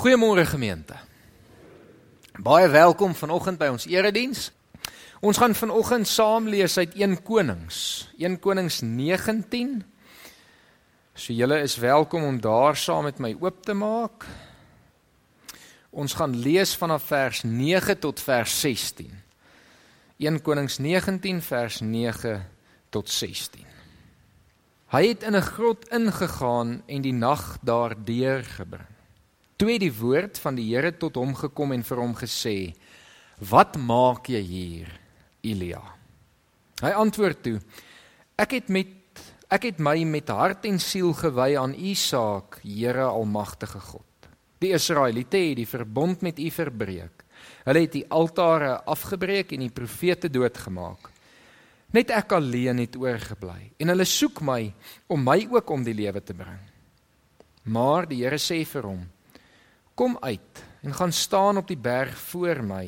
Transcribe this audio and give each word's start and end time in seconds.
Goeiemôre 0.00 0.46
gemeente. 0.46 0.96
Baie 2.40 2.68
welkom 2.72 3.12
vanoggend 3.14 3.58
by 3.60 3.66
ons 3.68 3.84
erediens. 3.84 4.46
Ons 5.20 5.36
gaan 5.36 5.52
vanoggend 5.52 6.08
saam 6.08 6.46
lees 6.48 6.78
uit 6.80 6.94
1 6.96 7.18
Konings, 7.20 8.08
1 8.16 8.38
Konings 8.40 8.78
19. 8.80 9.74
So 11.12 11.36
julle 11.36 11.58
is 11.60 11.76
welkom 11.76 12.24
om 12.24 12.38
daar 12.40 12.80
saam 12.80 13.04
met 13.10 13.20
my 13.20 13.34
oop 13.42 13.58
te 13.60 13.76
maak. 13.76 14.24
Ons 15.92 16.16
gaan 16.16 16.32
lees 16.32 16.72
vanaf 16.80 17.04
vers 17.10 17.42
9 17.44 17.98
tot 18.00 18.22
vers 18.24 18.54
16. 18.60 19.10
1 20.16 20.40
Konings 20.40 20.78
19 20.80 21.42
vers 21.44 21.82
9 21.84 22.38
tot 22.88 23.12
16. 23.12 23.68
Hy 24.96 25.04
het 25.12 25.28
in 25.28 25.36
'n 25.36 25.44
grot 25.52 25.84
ingegaan 25.92 26.82
en 26.86 27.02
die 27.02 27.12
nag 27.12 27.58
daar 27.60 27.92
deurgebring. 28.04 28.99
Toe 29.60 29.74
het 29.74 29.82
die 29.82 29.92
woord 29.92 30.38
van 30.40 30.56
die 30.56 30.70
Here 30.70 30.88
tot 30.96 31.18
hom 31.20 31.34
gekom 31.36 31.74
en 31.74 31.82
vir 31.84 31.98
hom 32.00 32.14
gesê: 32.16 32.72
"Wat 33.44 33.76
maak 33.76 34.30
jy 34.32 34.40
hier, 34.40 34.88
Elia?" 35.44 35.82
Hy 36.80 36.92
antwoord 36.96 37.42
toe: 37.42 37.60
"Ek 38.38 38.52
het 38.56 38.70
met 38.70 38.96
ek 39.50 39.64
het 39.64 39.78
my 39.78 40.04
met 40.04 40.28
hart 40.28 40.64
en 40.64 40.78
siel 40.78 41.12
gewy 41.12 41.58
aan 41.58 41.74
U 41.74 41.94
saak, 41.94 42.60
Here 42.62 43.04
Almagtige 43.04 43.80
God. 43.80 44.28
Die 44.60 44.72
Israeliete 44.72 45.36
het 45.36 45.56
die 45.56 45.66
verbond 45.66 46.22
met 46.22 46.38
U 46.38 46.50
verbreek. 46.50 47.24
Hulle 47.64 47.80
het 47.80 47.92
die 47.92 48.06
altare 48.08 48.80
afgebreek 48.84 49.52
en 49.52 49.60
die 49.60 49.74
profete 49.74 50.30
doodgemaak. 50.30 51.10
Net 51.92 52.10
ek 52.10 52.32
alleen 52.32 52.78
het 52.78 52.96
oorgebly 52.96 53.72
en 53.78 53.88
hulle 53.88 54.04
soek 54.04 54.40
my 54.40 54.72
om 55.08 55.24
my 55.24 55.48
ook 55.50 55.70
om 55.70 55.84
die 55.84 55.94
lewe 55.94 56.24
te 56.24 56.32
bring." 56.32 56.60
Maar 57.64 58.08
die 58.08 58.24
Here 58.24 58.38
sê 58.38 58.64
vir 58.64 58.82
hom: 58.82 59.10
Kom 60.00 60.16
uit 60.20 60.64
en 60.80 60.94
gaan 60.96 61.12
staan 61.12 61.60
op 61.60 61.66
die 61.68 61.76
berg 61.76 62.14
voor 62.30 62.62
my. 62.64 62.84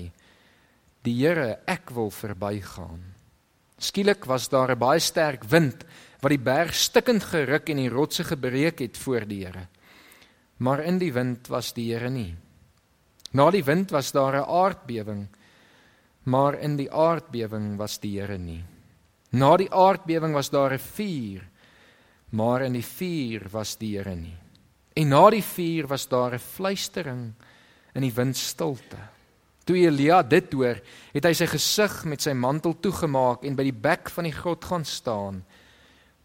Die 1.04 1.12
Here, 1.20 1.58
ek 1.68 1.90
wil 1.92 2.08
verbygaan. 2.08 3.02
Skielik 3.76 4.24
was 4.24 4.48
daar 4.48 4.72
'n 4.72 4.78
baie 4.78 5.00
sterk 5.00 5.44
wind 5.44 5.84
wat 6.22 6.32
die 6.32 6.40
berg 6.40 6.74
stikkend 6.74 7.24
geruk 7.24 7.68
en 7.68 7.76
die 7.76 7.92
rotse 7.92 8.24
gebreek 8.24 8.78
het 8.78 8.96
voor 8.96 9.28
die 9.28 9.44
Here. 9.44 9.68
Maar 10.56 10.80
in 10.84 10.98
die 10.98 11.12
wind 11.12 11.48
was 11.48 11.74
die 11.74 11.92
Here 11.92 12.08
nie. 12.08 12.34
Na 13.32 13.50
die 13.50 13.64
wind 13.64 13.90
was 13.90 14.12
daar 14.12 14.32
'n 14.32 14.48
aardbewing, 14.48 15.28
maar 16.22 16.54
in 16.54 16.76
die 16.76 16.92
aardbewing 16.92 17.76
was 17.76 17.98
die 17.98 18.20
Here 18.20 18.38
nie. 18.38 18.64
Na 19.32 19.56
die 19.56 19.70
aardbewing 19.70 20.32
was 20.32 20.50
daar 20.50 20.72
'n 20.72 20.78
vuur, 20.78 21.48
maar 22.30 22.62
in 22.62 22.72
die 22.72 22.86
vuur 22.86 23.48
was 23.50 23.76
die 23.76 23.98
Here 23.98 24.16
nie. 24.16 24.41
En 24.92 25.08
na 25.08 25.30
die 25.30 25.44
vuur 25.44 25.86
was 25.88 26.08
daar 26.08 26.34
'n 26.34 26.38
fluistering 26.38 27.32
in 27.94 28.02
die 28.02 28.12
windstilte. 28.12 28.98
Toe 29.64 29.76
Elia 29.76 30.22
dit 30.22 30.52
hoor, 30.52 30.80
het 31.12 31.24
hy 31.24 31.32
sy 31.32 31.46
gesig 31.46 32.04
met 32.04 32.22
sy 32.24 32.32
mantel 32.32 32.74
toegemaak 32.80 33.44
en 33.44 33.54
by 33.54 33.62
die 33.62 33.80
bek 33.84 34.10
van 34.10 34.24
die 34.24 34.34
grot 34.34 34.64
gaan 34.64 34.84
staan. 34.84 35.44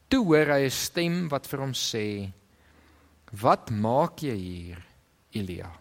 Toe 0.09 0.23
hoor 0.25 0.53
hy 0.55 0.65
'n 0.65 0.71
stem 0.71 1.29
wat 1.29 1.47
vir 1.47 1.59
hom 1.59 1.73
sê: 1.73 2.31
"Wat 3.31 3.69
maak 3.69 4.19
jy 4.19 4.35
hier, 4.35 4.85
Elia?" 5.31 5.71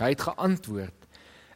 Hy 0.00 0.08
het 0.08 0.20
geantwoord: 0.20 1.06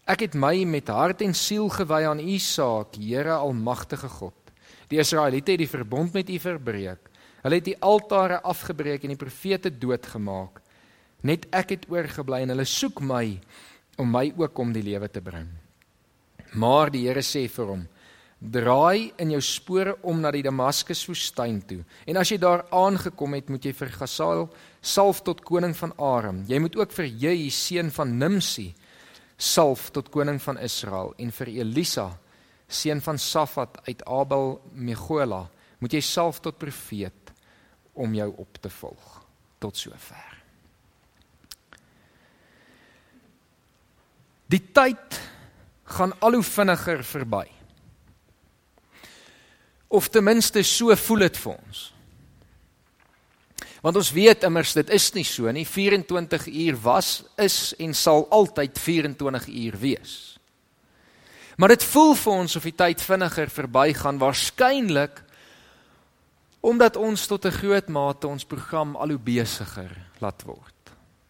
"Ek 0.07 0.21
het 0.21 0.35
my 0.35 0.65
met 0.65 0.89
hart 0.89 1.23
en 1.23 1.35
siel 1.35 1.69
gewy 1.69 2.07
aan 2.07 2.21
U 2.21 2.39
saak, 2.39 2.95
Here 2.95 3.33
Almagtige 3.33 4.09
God. 4.09 4.35
Die 4.89 4.99
Israeliete 4.99 5.51
het 5.51 5.59
die 5.59 5.69
verbond 5.69 6.13
met 6.13 6.31
U 6.31 6.39
verbreek. 6.39 7.11
Hulle 7.49 7.63
het 7.63 7.71
die 7.71 7.79
altare 7.81 8.43
afgebreek 8.45 9.07
en 9.07 9.15
die 9.15 9.17
profete 9.17 9.71
doodgemaak. 9.73 10.59
Net 11.25 11.47
ek 11.57 11.71
het 11.73 11.87
oorgebly 11.89 12.43
en 12.45 12.53
hulle 12.53 12.67
soek 12.69 13.01
my 13.01 13.39
om 13.97 14.11
my 14.13 14.27
ook 14.37 14.59
om 14.61 14.75
die 14.75 14.83
lewe 14.85 15.09
te 15.09 15.23
bring. 15.25 15.47
Maar 16.61 16.93
die 16.93 17.07
Here 17.07 17.23
sê 17.25 17.47
vir 17.49 17.71
hom: 17.73 17.87
Draai 18.39 19.15
in 19.25 19.33
jou 19.33 19.41
spore 19.41 19.95
om 20.05 20.21
na 20.21 20.29
die 20.37 20.45
Damaskus 20.45 21.07
woestyn 21.09 21.63
toe. 21.65 21.79
En 22.05 22.21
as 22.21 22.29
jy 22.29 22.37
daar 22.37 22.67
aangekom 22.69 23.33
het, 23.39 23.49
moet 23.49 23.65
jy 23.65 23.73
vir 23.81 23.95
Gasael 23.97 24.45
salf 24.83 25.23
tot 25.25 25.41
koning 25.41 25.73
van 25.81 25.97
Aram. 25.97 26.43
Jy 26.53 26.61
moet 26.61 26.77
ook 26.77 26.93
vir 26.99 27.09
Jehu 27.09 27.49
seun 27.49 27.89
van 27.97 28.13
Nimsi 28.19 28.75
salf 29.39 29.89
tot 29.97 30.13
koning 30.13 30.37
van 30.45 30.61
Israel 30.61 31.15
en 31.17 31.33
vir 31.33 31.55
Elisa 31.63 32.11
seun 32.69 33.01
van 33.01 33.17
Safat 33.17 33.81
uit 33.89 34.05
Abel 34.05 34.59
Megola 34.75 35.47
moet 35.81 35.97
jy 35.97 36.05
salf 36.05 36.43
tot 36.45 36.61
profeet 36.61 37.28
om 37.99 38.15
jou 38.15 38.29
op 38.37 38.61
te 38.63 38.71
volg 38.71 39.15
tot 39.59 39.77
sover. 39.77 40.37
Die 44.49 44.63
tyd 44.73 45.19
gaan 45.99 46.15
al 46.25 46.39
hoe 46.39 46.47
vinniger 46.47 47.03
verby. 47.05 47.45
Of 49.89 50.09
ten 50.13 50.25
minste 50.25 50.63
so 50.63 50.95
voel 50.97 51.27
dit 51.27 51.41
vir 51.43 51.57
ons. 51.57 51.85
Want 53.83 53.99
ons 54.01 54.11
weet 54.13 54.45
immers 54.47 54.75
dit 54.77 54.91
is 54.95 55.11
nie 55.15 55.27
so 55.27 55.51
nie. 55.55 55.67
24 55.67 56.49
uur 56.49 56.81
was, 56.83 57.13
is 57.39 57.75
en 57.79 57.95
sal 57.95 58.27
altyd 58.35 58.79
24 58.79 59.49
uur 59.49 59.79
wees. 59.81 60.17
Maar 61.59 61.75
dit 61.75 61.85
voel 61.91 62.15
vir 62.15 62.33
ons 62.45 62.57
of 62.59 62.67
die 62.69 62.77
tyd 62.79 63.03
vinniger 63.03 63.51
verbygaan 63.51 64.21
waarskynlik 64.23 65.25
omdat 66.69 66.97
ons 66.97 67.27
tot 67.27 67.47
'n 67.47 67.59
groot 67.61 67.89
mate 67.89 68.27
ons 68.29 68.45
program 68.45 68.97
al 68.97 69.09
hoe 69.09 69.19
besigger 69.19 69.93
laat 70.21 70.43
word. 70.45 70.75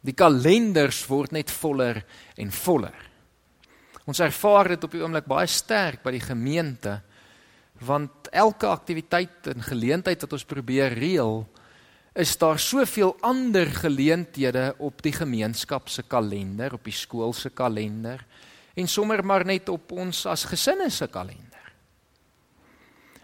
Die 0.00 0.15
kalenders 0.15 1.06
word 1.06 1.32
net 1.32 1.50
voller 1.50 2.04
en 2.37 2.50
voller. 2.50 3.10
Ons 4.04 4.21
ervaar 4.21 4.69
dit 4.69 4.84
op 4.84 4.91
die 4.91 5.03
oomblik 5.03 5.27
baie 5.27 5.47
sterk 5.47 6.03
by 6.03 6.10
die 6.10 6.25
gemeente 6.25 7.03
want 7.81 8.28
elke 8.32 8.66
aktiwiteit 8.66 9.47
en 9.47 9.62
geleentheid 9.62 10.21
wat 10.21 10.32
ons 10.32 10.44
probeer 10.44 10.97
reël 10.98 11.47
is 12.19 12.37
daar 12.38 12.59
soveel 12.59 13.16
ander 13.21 13.66
geleenthede 13.66 14.75
op 14.78 15.03
die 15.03 15.12
gemeenskap 15.12 15.88
se 15.88 16.03
kalender, 16.03 16.75
op 16.75 16.84
die 16.84 16.93
skool 16.93 17.32
se 17.32 17.50
kalender 17.50 18.25
en 18.75 18.88
sommer 18.88 19.25
maar 19.25 19.44
net 19.44 19.69
op 19.69 19.93
ons 19.93 20.27
as 20.27 20.44
gesinne 20.44 20.91
se 20.91 21.06
kalender. 21.06 21.47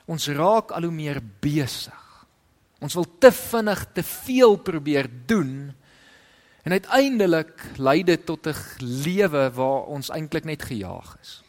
Ons 0.07 0.29
raak 0.29 0.71
al 0.71 0.83
hoe 0.83 0.93
meer 0.93 1.21
besig. 1.41 2.04
Ons 2.85 2.97
wil 2.99 3.07
te 3.19 3.31
vinnig 3.33 3.87
te 3.97 4.03
veel 4.05 4.59
probeer 4.61 5.09
doen. 5.27 5.73
En 6.65 6.73
uiteindelik 6.73 7.63
lei 7.77 8.03
dit 8.05 8.27
tot 8.27 8.47
'n 8.47 8.55
lewe 8.79 9.51
waar 9.53 9.85
ons 9.89 10.11
eintlik 10.11 10.45
net 10.45 10.63
gejaag 10.63 11.17
is. 11.21 11.43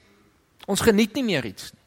Ons 0.65 0.81
geniet 0.81 1.13
nie 1.13 1.23
meer 1.23 1.45
iets 1.45 1.71
nie. 1.71 1.81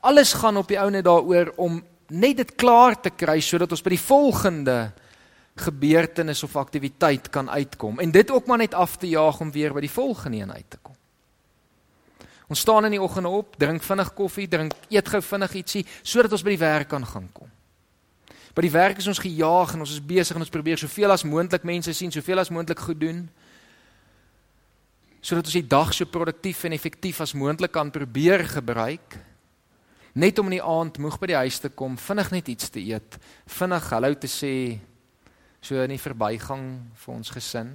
Alles 0.00 0.32
gaan 0.32 0.56
op 0.56 0.68
die 0.68 0.78
ou 0.78 0.90
net 0.90 1.04
daaroor 1.04 1.52
om 1.56 1.82
net 2.08 2.36
dit 2.36 2.54
klaar 2.54 3.00
te 3.00 3.10
kry 3.10 3.40
sodat 3.40 3.70
ons 3.70 3.82
by 3.82 3.94
die 3.94 4.06
volgende 4.06 4.92
gebeurtenis 5.56 6.42
of 6.42 6.56
aktiwiteit 6.56 7.30
kan 7.30 7.50
uitkom 7.50 8.00
en 8.00 8.10
dit 8.10 8.30
ook 8.30 8.46
maar 8.46 8.58
net 8.58 8.74
af 8.74 8.96
te 8.96 9.08
jaag 9.08 9.40
om 9.40 9.52
weer 9.52 9.72
by 9.72 9.80
die 9.80 9.90
volgende 9.90 10.36
een 10.36 10.52
uit 10.52 10.70
te 10.70 10.78
kom. 10.82 10.96
Ons 12.48 12.60
staan 12.60 12.84
in 12.84 12.90
die 12.90 13.02
oggend 13.02 13.26
op, 13.26 13.56
drink 13.56 13.82
vinnig 13.82 14.14
koffie, 14.14 14.48
drink 14.48 14.74
eet 14.88 15.08
gou 15.08 15.22
vinnig 15.22 15.54
ietsie 15.54 15.86
sodat 16.02 16.32
ons 16.32 16.42
by 16.42 16.56
die 16.56 16.64
werk 16.66 16.88
kan 16.88 17.06
gaan 17.06 17.28
kom. 17.32 17.53
By 18.54 18.62
die 18.62 18.70
werk 18.70 19.00
is 19.02 19.08
ons 19.10 19.18
gejaag 19.18 19.72
en 19.74 19.82
ons 19.82 19.92
is 19.96 20.02
besig 20.02 20.36
en 20.36 20.44
ons 20.44 20.52
probeer 20.52 20.78
soveel 20.78 21.10
as 21.10 21.26
moontlik 21.26 21.64
mense 21.66 21.90
sien, 21.92 22.12
soveel 22.14 22.38
as 22.38 22.52
moontlik 22.54 22.78
goed 22.78 23.00
doen. 23.00 23.24
Sodat 25.24 25.48
ons 25.50 25.56
die 25.56 25.66
dag 25.66 25.90
so 25.96 26.06
produktief 26.06 26.62
en 26.68 26.76
effektief 26.76 27.18
as 27.24 27.34
moontlik 27.34 27.74
kan 27.74 27.90
probeer 27.90 28.46
gebruik. 28.52 29.18
Net 30.14 30.38
om 30.38 30.46
in 30.52 30.60
die 30.60 30.62
aand 30.62 31.00
moeg 31.02 31.18
by 31.18 31.32
die 31.32 31.40
huis 31.40 31.58
te 31.58 31.72
kom, 31.74 31.96
vinnig 31.98 32.30
net 32.30 32.52
iets 32.52 32.70
te 32.70 32.78
eet, 32.78 33.18
vinnig 33.50 33.90
hallo 33.90 34.14
te 34.14 34.30
sê 34.30 34.54
so 35.64 35.80
in 35.82 35.96
die 35.96 35.98
verbygang 35.98 36.68
vir 37.02 37.14
ons 37.16 37.32
gesin 37.34 37.72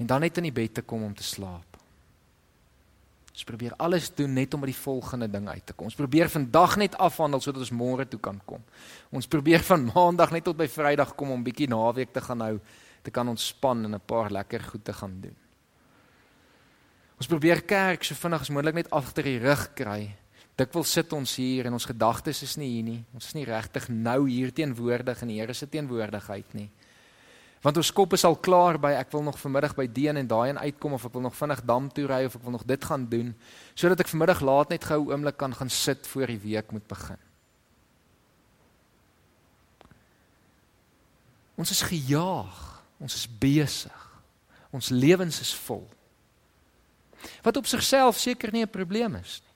en 0.00 0.08
dan 0.08 0.24
net 0.24 0.40
in 0.40 0.48
die 0.48 0.54
bed 0.54 0.78
te 0.78 0.82
kom 0.86 1.04
om 1.04 1.12
te 1.14 1.26
slaap. 1.26 1.73
Ons 3.34 3.42
probeer 3.42 3.72
alles 3.82 4.12
doen 4.14 4.30
net 4.30 4.54
om 4.54 4.62
by 4.62 4.68
die 4.70 4.78
volgende 4.78 5.26
ding 5.26 5.48
uit 5.50 5.64
te 5.66 5.74
kom. 5.74 5.88
Ons 5.90 5.98
probeer 5.98 6.30
vandag 6.30 6.76
net 6.78 6.92
afhandel 7.02 7.40
sodat 7.42 7.64
ons 7.64 7.72
môre 7.74 8.06
toe 8.06 8.20
kan 8.22 8.38
kom. 8.46 8.62
Ons 9.10 9.26
probeer 9.26 9.64
van 9.66 9.88
maandag 9.90 10.30
net 10.36 10.46
tot 10.46 10.56
by 10.60 10.68
Vrydag 10.70 11.16
kom 11.18 11.32
om 11.34 11.42
bietjie 11.42 11.66
naweek 11.68 12.12
te 12.14 12.22
gaan 12.22 12.44
hou, 12.46 12.60
te 13.02 13.10
kan 13.10 13.28
ontspan 13.28 13.84
en 13.84 13.94
'n 13.98 14.06
paar 14.06 14.30
lekker 14.30 14.62
goed 14.62 14.84
te 14.84 14.92
gaan 14.92 15.20
doen. 15.20 15.34
Ons 17.18 17.26
probeer 17.26 17.62
kerk 17.62 18.04
so 18.04 18.14
vinnig 18.14 18.40
as 18.40 18.50
moontlik 18.50 18.74
net 18.74 18.90
agter 18.90 19.24
die 19.24 19.38
rug 19.38 19.74
kry. 19.74 20.14
Dikwels 20.56 20.92
sit 20.92 21.12
ons 21.12 21.36
hier 21.36 21.66
en 21.66 21.72
ons 21.72 21.86
gedagtes 21.86 22.42
is 22.42 22.56
nie 22.56 22.68
hier 22.76 22.84
nie. 22.84 23.04
Ons 23.14 23.26
is 23.26 23.34
nie 23.34 23.44
regtig 23.44 23.88
nou 23.88 24.28
hier 24.28 24.52
teenwoordig 24.52 25.22
in 25.22 25.28
die 25.28 25.40
Here 25.40 25.54
se 25.54 25.66
teenwoordigheid 25.66 26.54
nie. 26.54 26.70
Want 27.64 27.78
ons 27.80 27.92
kop 27.96 28.12
is 28.12 28.26
al 28.28 28.36
klaar 28.44 28.76
by 28.76 28.90
ek 28.98 29.08
wil 29.14 29.22
nog 29.24 29.38
vanmiddag 29.40 29.72
by 29.78 29.86
Deen 29.88 30.20
en 30.20 30.26
daai 30.28 30.50
en 30.52 30.58
uitkom 30.60 30.98
of 30.98 31.06
ek 31.08 31.14
wil 31.16 31.24
nog 31.24 31.36
vinnig 31.38 31.62
dam 31.64 31.86
toe 31.88 32.04
ry 32.10 32.18
of 32.28 32.34
ek 32.36 32.42
wil 32.44 32.52
nog 32.58 32.66
dit 32.68 32.84
gaan 32.84 33.06
doen 33.08 33.30
sodat 33.72 34.04
ek 34.04 34.10
vanmiddag 34.12 34.42
laat 34.44 34.74
net 34.74 34.84
gou 34.84 34.98
oomblik 35.08 35.38
kan 35.40 35.54
gaan 35.56 35.72
sit 35.72 36.04
voor 36.12 36.28
die 36.28 36.42
week 36.42 36.74
moet 36.76 36.84
begin. 36.90 37.22
Ons 41.56 41.72
is 41.72 41.80
gejaag. 41.88 42.60
Ons 43.00 43.16
is 43.16 43.24
besig. 43.40 44.04
Ons 44.74 44.92
lewens 44.92 45.40
is 45.40 45.54
vol. 45.64 45.86
Wat 47.40 47.56
op 47.56 47.66
sigself 47.66 48.20
seker 48.20 48.52
nie 48.52 48.62
'n 48.62 48.76
probleem 48.76 49.16
is 49.16 49.40
nie. 49.40 49.52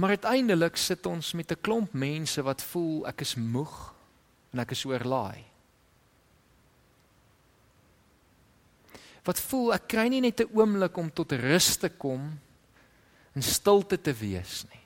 Maar 0.00 0.16
uiteindelik 0.16 0.76
sit 0.76 1.06
ons 1.06 1.32
met 1.32 1.52
'n 1.52 1.60
klomp 1.60 1.92
mense 1.92 2.42
wat 2.42 2.62
voel 2.62 3.06
ek 3.06 3.20
is 3.20 3.34
moeg 3.34 3.99
en 4.52 4.62
ek 4.62 4.74
is 4.74 4.84
oorlaai. 4.84 5.44
Wat 9.26 9.40
voel 9.50 9.74
ek 9.76 9.88
kry 9.88 10.08
nie 10.08 10.20
net 10.20 10.40
'n 10.40 10.50
oomblik 10.56 10.96
om 10.96 11.10
tot 11.10 11.32
rus 11.32 11.76
te 11.76 11.88
kom 11.88 12.38
en 13.34 13.42
stilte 13.42 14.00
te 14.00 14.12
wees 14.12 14.64
nie. 14.64 14.80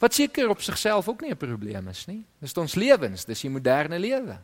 Wat 0.00 0.14
seker 0.14 0.48
op 0.48 0.60
sigself 0.60 1.08
ook 1.08 1.20
nie 1.20 1.30
'n 1.30 1.36
probleem 1.36 1.88
is 1.88 2.06
nie. 2.06 2.24
Dis 2.40 2.56
ons 2.56 2.74
lewens, 2.74 3.24
dis 3.24 3.40
die 3.40 3.50
moderne 3.50 3.98
lewe. 3.98 4.38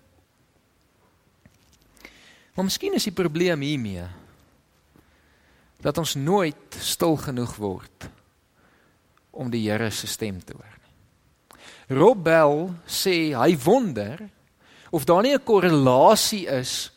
Maar 2.55 2.65
miskien 2.65 2.95
is 2.95 3.05
die 3.05 3.13
probleem 3.13 3.61
hiermee 3.61 4.09
dat 5.81 5.99
ons 5.99 6.15
nooit 6.15 6.77
stil 6.79 7.17
genoeg 7.17 7.57
word 7.57 8.11
om 9.31 9.51
die 9.51 9.71
Here 9.71 9.91
se 9.91 10.07
stem 10.07 10.45
te 10.45 10.53
hoor. 10.53 10.80
Rob 11.91 12.23
Bell 12.23 12.71
sê 12.87 13.33
hy 13.35 13.57
wonder 13.65 14.23
of 14.95 15.05
daar 15.05 15.23
nie 15.23 15.35
'n 15.35 15.45
korrelasie 15.45 16.47
is 16.47 16.93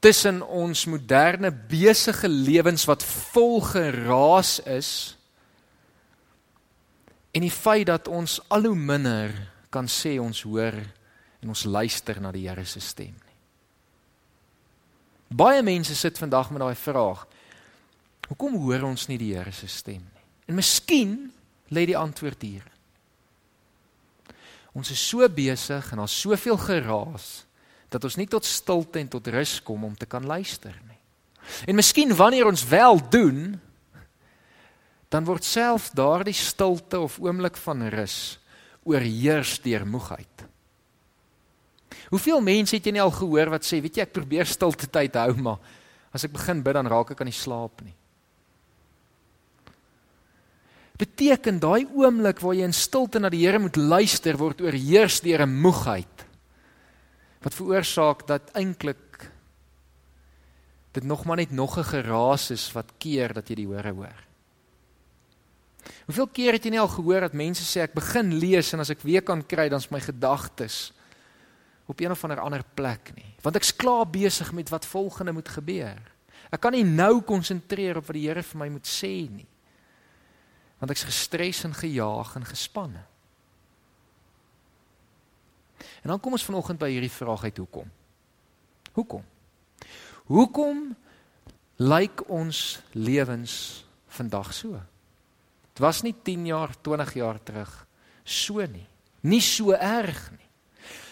tussen 0.00 0.42
ons 0.42 0.86
moderne 0.86 1.50
besige 1.52 2.28
lewens 2.28 2.84
wat 2.84 3.02
vol 3.04 3.60
geraas 3.60 4.60
is 4.64 5.16
en 7.30 7.40
die 7.40 7.50
feit 7.50 7.86
dat 7.86 8.08
ons 8.08 8.40
al 8.48 8.64
hoe 8.64 8.74
minder 8.74 9.34
kan 9.70 9.86
sê 9.86 10.18
ons 10.20 10.42
hoor 10.42 10.74
en 11.40 11.48
ons 11.48 11.64
luister 11.64 12.20
na 12.20 12.32
die 12.32 12.48
Here 12.48 12.64
se 12.64 12.80
stem 12.80 13.14
nie. 13.14 13.36
Baie 15.30 15.62
mense 15.62 15.94
sit 15.94 16.18
vandag 16.18 16.50
met 16.50 16.60
daai 16.60 16.74
vraag. 16.74 17.26
Hoekom 18.28 18.58
hoor 18.58 18.82
ons 18.90 19.06
nie 19.08 19.18
die 19.18 19.32
Here 19.34 19.52
se 19.52 19.68
stem 19.70 20.02
nie? 20.02 20.24
En 20.50 20.58
miskien 20.58 21.32
lê 21.70 21.86
die 21.86 21.96
antwoord 21.96 22.42
hier. 22.42 22.66
Ons 24.76 24.92
is 24.94 25.02
so 25.02 25.26
besig 25.28 25.92
en 25.92 26.02
daar's 26.02 26.20
soveel 26.20 26.58
geraas 26.60 27.28
dat 27.90 28.04
ons 28.06 28.16
nie 28.20 28.28
tot 28.30 28.46
stilte 28.46 29.00
en 29.00 29.10
tot 29.10 29.30
rus 29.34 29.58
kom 29.66 29.84
om 29.88 29.96
te 29.98 30.06
kan 30.06 30.26
luister 30.26 30.74
nie. 30.86 30.98
En 31.66 31.74
miskien 31.74 32.14
wanneer 32.14 32.46
ons 32.46 32.62
wel 32.70 33.00
doen, 33.10 33.40
dan 35.10 35.26
word 35.26 35.44
self 35.44 35.90
daardie 35.98 36.36
stilte 36.36 37.00
of 37.02 37.18
oomblik 37.18 37.58
van 37.58 37.88
rus 37.90 38.38
oorheers 38.86 39.58
deur 39.64 39.82
moegheid. 39.86 40.46
Hoeveel 42.10 42.40
mense 42.40 42.76
het 42.76 42.86
jy 42.86 42.94
nie 42.94 43.02
al 43.02 43.12
gehoor 43.14 43.50
wat 43.50 43.66
sê, 43.66 43.80
weet 43.82 43.98
jy, 43.98 44.06
ek 44.06 44.14
probeer 44.14 44.46
stilte 44.48 44.86
tyd 44.86 45.18
hou, 45.18 45.34
maar 45.42 45.58
as 46.14 46.24
ek 46.26 46.34
begin 46.34 46.62
bid 46.62 46.78
dan 46.78 46.90
raak 46.90 47.10
ek 47.12 47.20
aan 47.22 47.30
die 47.30 47.36
slaap 47.36 47.82
nie 47.82 47.94
beteken 51.00 51.60
daai 51.62 51.86
oomblik 51.96 52.42
waar 52.42 52.56
jy 52.58 52.66
in 52.68 52.76
stilte 52.76 53.20
na 53.20 53.30
die 53.32 53.44
Here 53.46 53.60
moet 53.62 53.78
luister 53.80 54.36
word 54.40 54.60
oorheers 54.60 55.20
deur 55.24 55.46
'n 55.46 55.60
moegheid 55.62 56.26
wat 57.40 57.56
veroorsaak 57.56 58.26
dat 58.28 58.50
eintlik 58.52 59.30
dit 60.92 61.04
nog 61.04 61.24
maar 61.24 61.36
net 61.36 61.50
nog 61.50 61.78
'n 61.78 61.84
geraas 61.84 62.50
is 62.50 62.72
wat 62.72 62.92
keer 62.98 63.32
dat 63.32 63.48
jy 63.48 63.54
die 63.54 63.66
hore 63.66 63.92
hoor. 63.92 64.18
Hoeveel 66.06 66.26
keer 66.26 66.52
het 66.52 66.64
jy 66.64 66.70
nie 66.70 66.80
al 66.80 66.88
gehoor 66.88 67.20
dat 67.20 67.32
mense 67.32 67.64
sê 67.64 67.82
ek 67.82 67.94
begin 67.94 68.34
lees 68.34 68.72
en 68.72 68.80
as 68.80 68.90
ek 68.90 69.02
weer 69.02 69.22
kan 69.22 69.46
kry 69.46 69.68
dan's 69.68 69.90
my 69.90 70.00
gedagtes 70.00 70.92
op 71.86 72.00
een 72.00 72.10
of 72.10 72.24
ander 72.24 72.40
ander 72.40 72.64
plek 72.74 73.12
nie 73.16 73.34
want 73.42 73.56
ek's 73.56 73.76
klaar 73.76 74.06
besig 74.06 74.52
met 74.52 74.68
wat 74.68 74.84
volgende 74.86 75.32
moet 75.32 75.48
gebeur. 75.48 75.96
Ek 76.52 76.60
kan 76.60 76.72
nie 76.72 76.84
nou 76.84 77.22
konsentreer 77.22 77.96
op 77.96 78.06
wat 78.06 78.14
die 78.14 78.28
Here 78.28 78.42
vir 78.42 78.58
my 78.58 78.68
moet 78.68 78.86
sê 78.86 79.30
nie 79.30 79.49
want 80.80 80.92
ek's 80.94 81.04
gestres 81.08 81.62
en 81.68 81.76
gejaag 81.76 82.34
en 82.38 82.46
gespanne. 82.48 83.02
En 86.00 86.08
dan 86.08 86.20
kom 86.20 86.32
ons 86.32 86.44
vanoggend 86.44 86.80
by 86.80 86.88
hierdie 86.88 87.12
vraag 87.12 87.44
uit 87.44 87.60
hoekom? 87.60 87.90
Hoekom? 88.96 89.24
Hoekom 90.32 90.78
lyk 91.84 92.24
ons 92.32 92.80
lewens 92.96 93.54
vandag 94.16 94.54
so? 94.56 94.80
Dit 95.70 95.82
was 95.84 96.02
nie 96.02 96.14
10 96.16 96.46
jaar, 96.48 96.72
20 96.80 97.14
jaar 97.20 97.40
terug 97.44 97.74
so 98.24 98.64
nie. 98.64 98.86
Nie 99.20 99.42
so 99.44 99.76
erg 99.76 100.30
nie. 100.32 100.46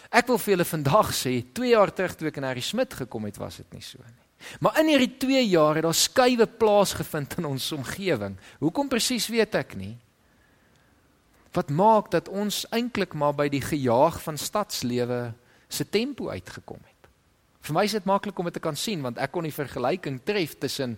Ek 0.08 0.30
wil 0.30 0.40
vir 0.40 0.54
julle 0.54 0.64
vandag 0.64 1.12
sê, 1.12 1.34
2 1.52 1.74
jaar 1.74 1.92
terug 1.92 2.16
toe 2.16 2.30
ek 2.30 2.40
in 2.40 2.48
Harry 2.48 2.64
Smit 2.64 2.96
gekom 3.02 3.28
het, 3.28 3.36
was 3.36 3.60
dit 3.60 3.76
nie 3.76 3.84
so 3.84 4.00
nie. 4.00 4.27
Maar 4.60 4.78
in 4.80 4.92
hierdie 4.92 5.16
2 5.20 5.42
jaar 5.48 5.78
het 5.78 5.86
daar 5.86 5.96
skuwe 5.96 6.46
plaasgevind 6.46 7.38
in 7.38 7.48
ons 7.48 7.72
omgewing. 7.72 8.36
Hoekom 8.62 8.88
presies 8.90 9.28
weet 9.30 9.56
ek 9.58 9.74
nie. 9.78 9.96
Wat 11.56 11.72
maak 11.74 12.10
dat 12.14 12.28
ons 12.28 12.64
eintlik 12.74 13.16
maar 13.18 13.34
by 13.34 13.48
die 13.52 13.62
gejaag 13.64 14.20
van 14.22 14.38
stadslewe 14.38 15.32
se 15.68 15.84
tempo 15.88 16.30
uitgekom 16.30 16.80
het. 16.84 17.10
Vir 17.66 17.74
my 17.76 17.84
is 17.84 17.96
dit 17.98 18.06
maklik 18.08 18.38
om 18.38 18.46
dit 18.48 18.56
te 18.56 18.62
kan 18.62 18.76
sien 18.78 19.02
want 19.04 19.18
ek 19.20 19.32
kon 19.34 19.46
die 19.46 19.54
vergelyking 19.54 20.20
tref 20.24 20.54
tussen 20.60 20.96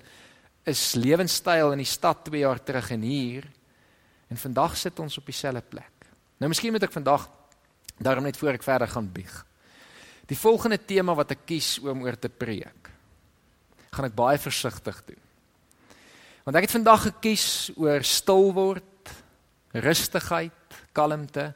is 0.69 0.93
lewenstyl 0.95 1.73
in 1.73 1.81
die 1.83 1.89
stad 1.89 2.27
2 2.29 2.45
jaar 2.45 2.61
terug 2.63 2.93
en 2.95 3.07
hier 3.07 3.49
en 4.31 4.39
vandag 4.39 4.77
sit 4.79 5.01
ons 5.03 5.17
op 5.19 5.27
dieselfde 5.27 5.65
plek. 5.67 6.07
Nou 6.39 6.51
miskien 6.53 6.73
moet 6.75 6.85
ek 6.87 6.95
vandag 6.95 7.27
daarom 7.99 8.29
net 8.29 8.39
voor 8.39 8.55
ek 8.55 8.65
verder 8.65 8.89
gaan 8.89 9.09
bieg. 9.11 9.33
Die 10.31 10.39
volgende 10.39 10.79
tema 10.79 11.17
wat 11.19 11.33
ek 11.35 11.49
kies 11.49 11.79
om 11.83 12.05
oor 12.05 12.19
te 12.21 12.31
preek 12.31 12.90
gaan 13.91 14.07
ek 14.07 14.19
baie 14.19 14.39
versigtig 14.39 15.03
doen. 15.07 15.23
Want 16.45 16.57
ek 16.57 16.67
het 16.67 16.77
vandag 16.79 17.07
gekies 17.09 17.71
oor 17.77 18.05
stil 18.07 18.51
word, 18.57 19.15
rustigheid, 19.77 20.79
kalmte 20.97 21.53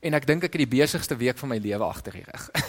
en 0.00 0.16
ek 0.16 0.26
dink 0.28 0.46
ek 0.46 0.54
het 0.54 0.62
die 0.62 0.74
besigste 0.78 1.16
week 1.18 1.38
van 1.40 1.52
my 1.52 1.58
lewe 1.58 1.84
agter 1.84 2.20
die 2.20 2.26
rug. 2.26 2.46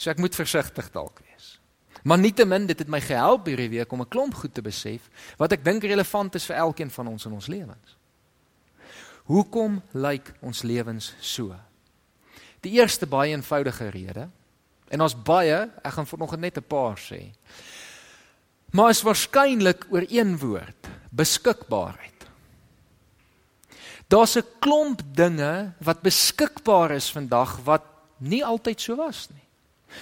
so 0.00 0.12
ek 0.12 0.20
moet 0.22 0.36
versigtig 0.36 0.90
dalk 0.94 1.22
wees. 1.24 1.56
Maar 2.02 2.18
nietemin 2.18 2.66
dit 2.66 2.78
het 2.78 2.90
my 2.90 2.98
gehelp 3.02 3.46
hierdie 3.46 3.70
week 3.78 3.92
om 3.92 4.02
'n 4.02 4.10
klomp 4.10 4.34
goed 4.34 4.54
te 4.54 4.62
besef 4.62 5.08
wat 5.38 5.52
ek 5.52 5.64
dink 5.64 5.84
relevant 5.84 6.34
is 6.34 6.46
vir 6.46 6.56
elkeen 6.56 6.90
van 6.90 7.06
ons 7.06 7.26
in 7.26 7.32
ons 7.32 7.46
lewens. 7.46 7.96
Hoekom 9.30 9.82
lyk 9.94 10.34
ons 10.42 10.62
lewens 10.62 11.14
so? 11.20 11.54
Die 12.60 12.74
eerste 12.78 13.06
baie 13.06 13.30
eenvoudige 13.30 13.88
rede 13.88 14.28
En 14.92 15.00
ons 15.00 15.14
baie, 15.24 15.58
ek 15.80 15.94
gaan 15.96 16.08
vanoggend 16.08 16.42
net 16.44 16.58
'n 16.58 16.68
paar 16.68 16.98
sê. 17.00 17.32
Maar 18.72 18.90
is 18.90 19.02
waarskynlik 19.02 19.86
oor 19.90 20.04
een 20.08 20.38
woord, 20.38 20.88
beskikbaarheid. 21.10 22.26
Daar's 24.08 24.36
'n 24.36 24.44
klomp 24.60 25.00
dinge 25.14 25.72
wat 25.80 26.02
beskikbaar 26.02 26.90
is 26.90 27.10
vandag 27.10 27.60
wat 27.64 27.84
nie 28.18 28.44
altyd 28.44 28.80
so 28.80 28.96
was 28.96 29.28
nie. 29.30 29.48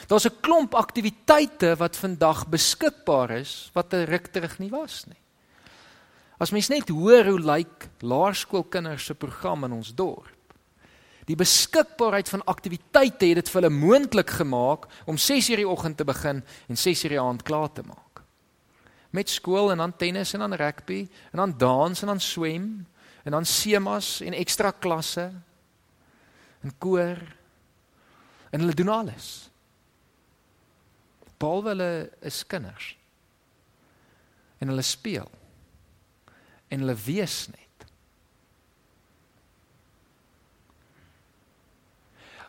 Daar's 0.06 0.26
'n 0.26 0.40
klomp 0.40 0.74
aktiwiteite 0.74 1.76
wat 1.76 1.96
vandag 1.96 2.48
beskikbaar 2.48 3.30
is 3.30 3.70
wat 3.72 3.92
'n 3.94 4.06
ruk 4.06 4.26
terug 4.26 4.58
nie 4.58 4.70
was 4.70 5.06
nie. 5.06 5.22
As 6.38 6.50
mens 6.50 6.68
net 6.68 6.88
hoor 6.88 7.24
hoe 7.24 7.40
lyk 7.40 7.88
laerskoolkinders 8.00 9.04
se 9.04 9.14
program 9.14 9.64
in 9.64 9.72
ons 9.72 9.94
dorp 9.94 10.39
die 11.30 11.38
beskikbaarheid 11.38 12.28
van 12.28 12.42
aktiwiteite 12.50 13.28
het 13.30 13.38
dit 13.38 13.50
vir 13.52 13.60
hulle 13.60 13.74
moontlik 13.74 14.32
gemaak 14.40 14.88
om 15.06 15.18
6:00 15.18 15.62
die 15.62 15.68
oggend 15.68 15.96
te 15.96 16.04
begin 16.04 16.42
en 16.68 16.76
6:00 16.76 17.08
die 17.08 17.20
aand 17.20 17.42
klaar 17.42 17.72
te 17.72 17.82
maak. 17.82 18.22
Met 19.10 19.28
skool 19.30 19.70
en 19.70 19.78
dan 19.78 19.96
tennis 19.96 20.34
en 20.34 20.40
dan 20.40 20.54
rugby 20.54 21.08
en 21.32 21.38
dan 21.38 21.54
dans 21.58 22.00
en 22.02 22.06
dan 22.06 22.20
swem 22.20 22.86
en 23.24 23.32
dan 23.32 23.44
semas 23.44 24.20
en 24.20 24.32
ekstra 24.32 24.70
klasse 24.70 25.32
en 26.62 26.78
koor 26.78 27.18
en 28.50 28.60
hulle 28.60 28.74
doen 28.74 28.88
alles. 28.88 29.50
Paul 31.36 31.64
hulle 31.64 32.10
is 32.20 32.46
kinders. 32.46 32.96
En 34.58 34.68
hulle 34.68 34.82
speel. 34.82 35.30
En 36.68 36.78
hulle 36.78 36.94
wees 36.94 37.46
net. 37.48 37.59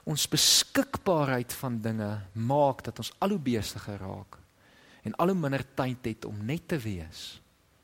Ons 0.03 0.27
beskikbaarheid 0.29 1.53
van 1.53 1.77
dinge 1.81 2.11
maak 2.33 2.83
dat 2.83 2.97
ons 2.97 3.11
al 3.19 3.35
hoe 3.35 3.43
besigger 3.43 3.99
raak 4.01 4.37
en 5.05 5.15
al 5.21 5.33
hoe 5.33 5.37
minder 5.37 5.63
tyd 5.75 6.05
het 6.05 6.25
om 6.25 6.37
net 6.45 6.67
te 6.67 6.77
wees 6.81 7.41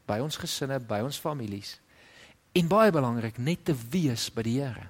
by 0.07 0.19
ons 0.23 0.37
gesinne, 0.39 0.79
by 0.79 1.01
ons 1.05 1.19
families 1.19 1.77
en 2.57 2.69
baie 2.69 2.93
belangrik 2.93 3.37
net 3.37 3.65
te 3.67 3.75
wees 3.91 4.29
by 4.33 4.45
die 4.45 4.57
Here. 4.61 4.87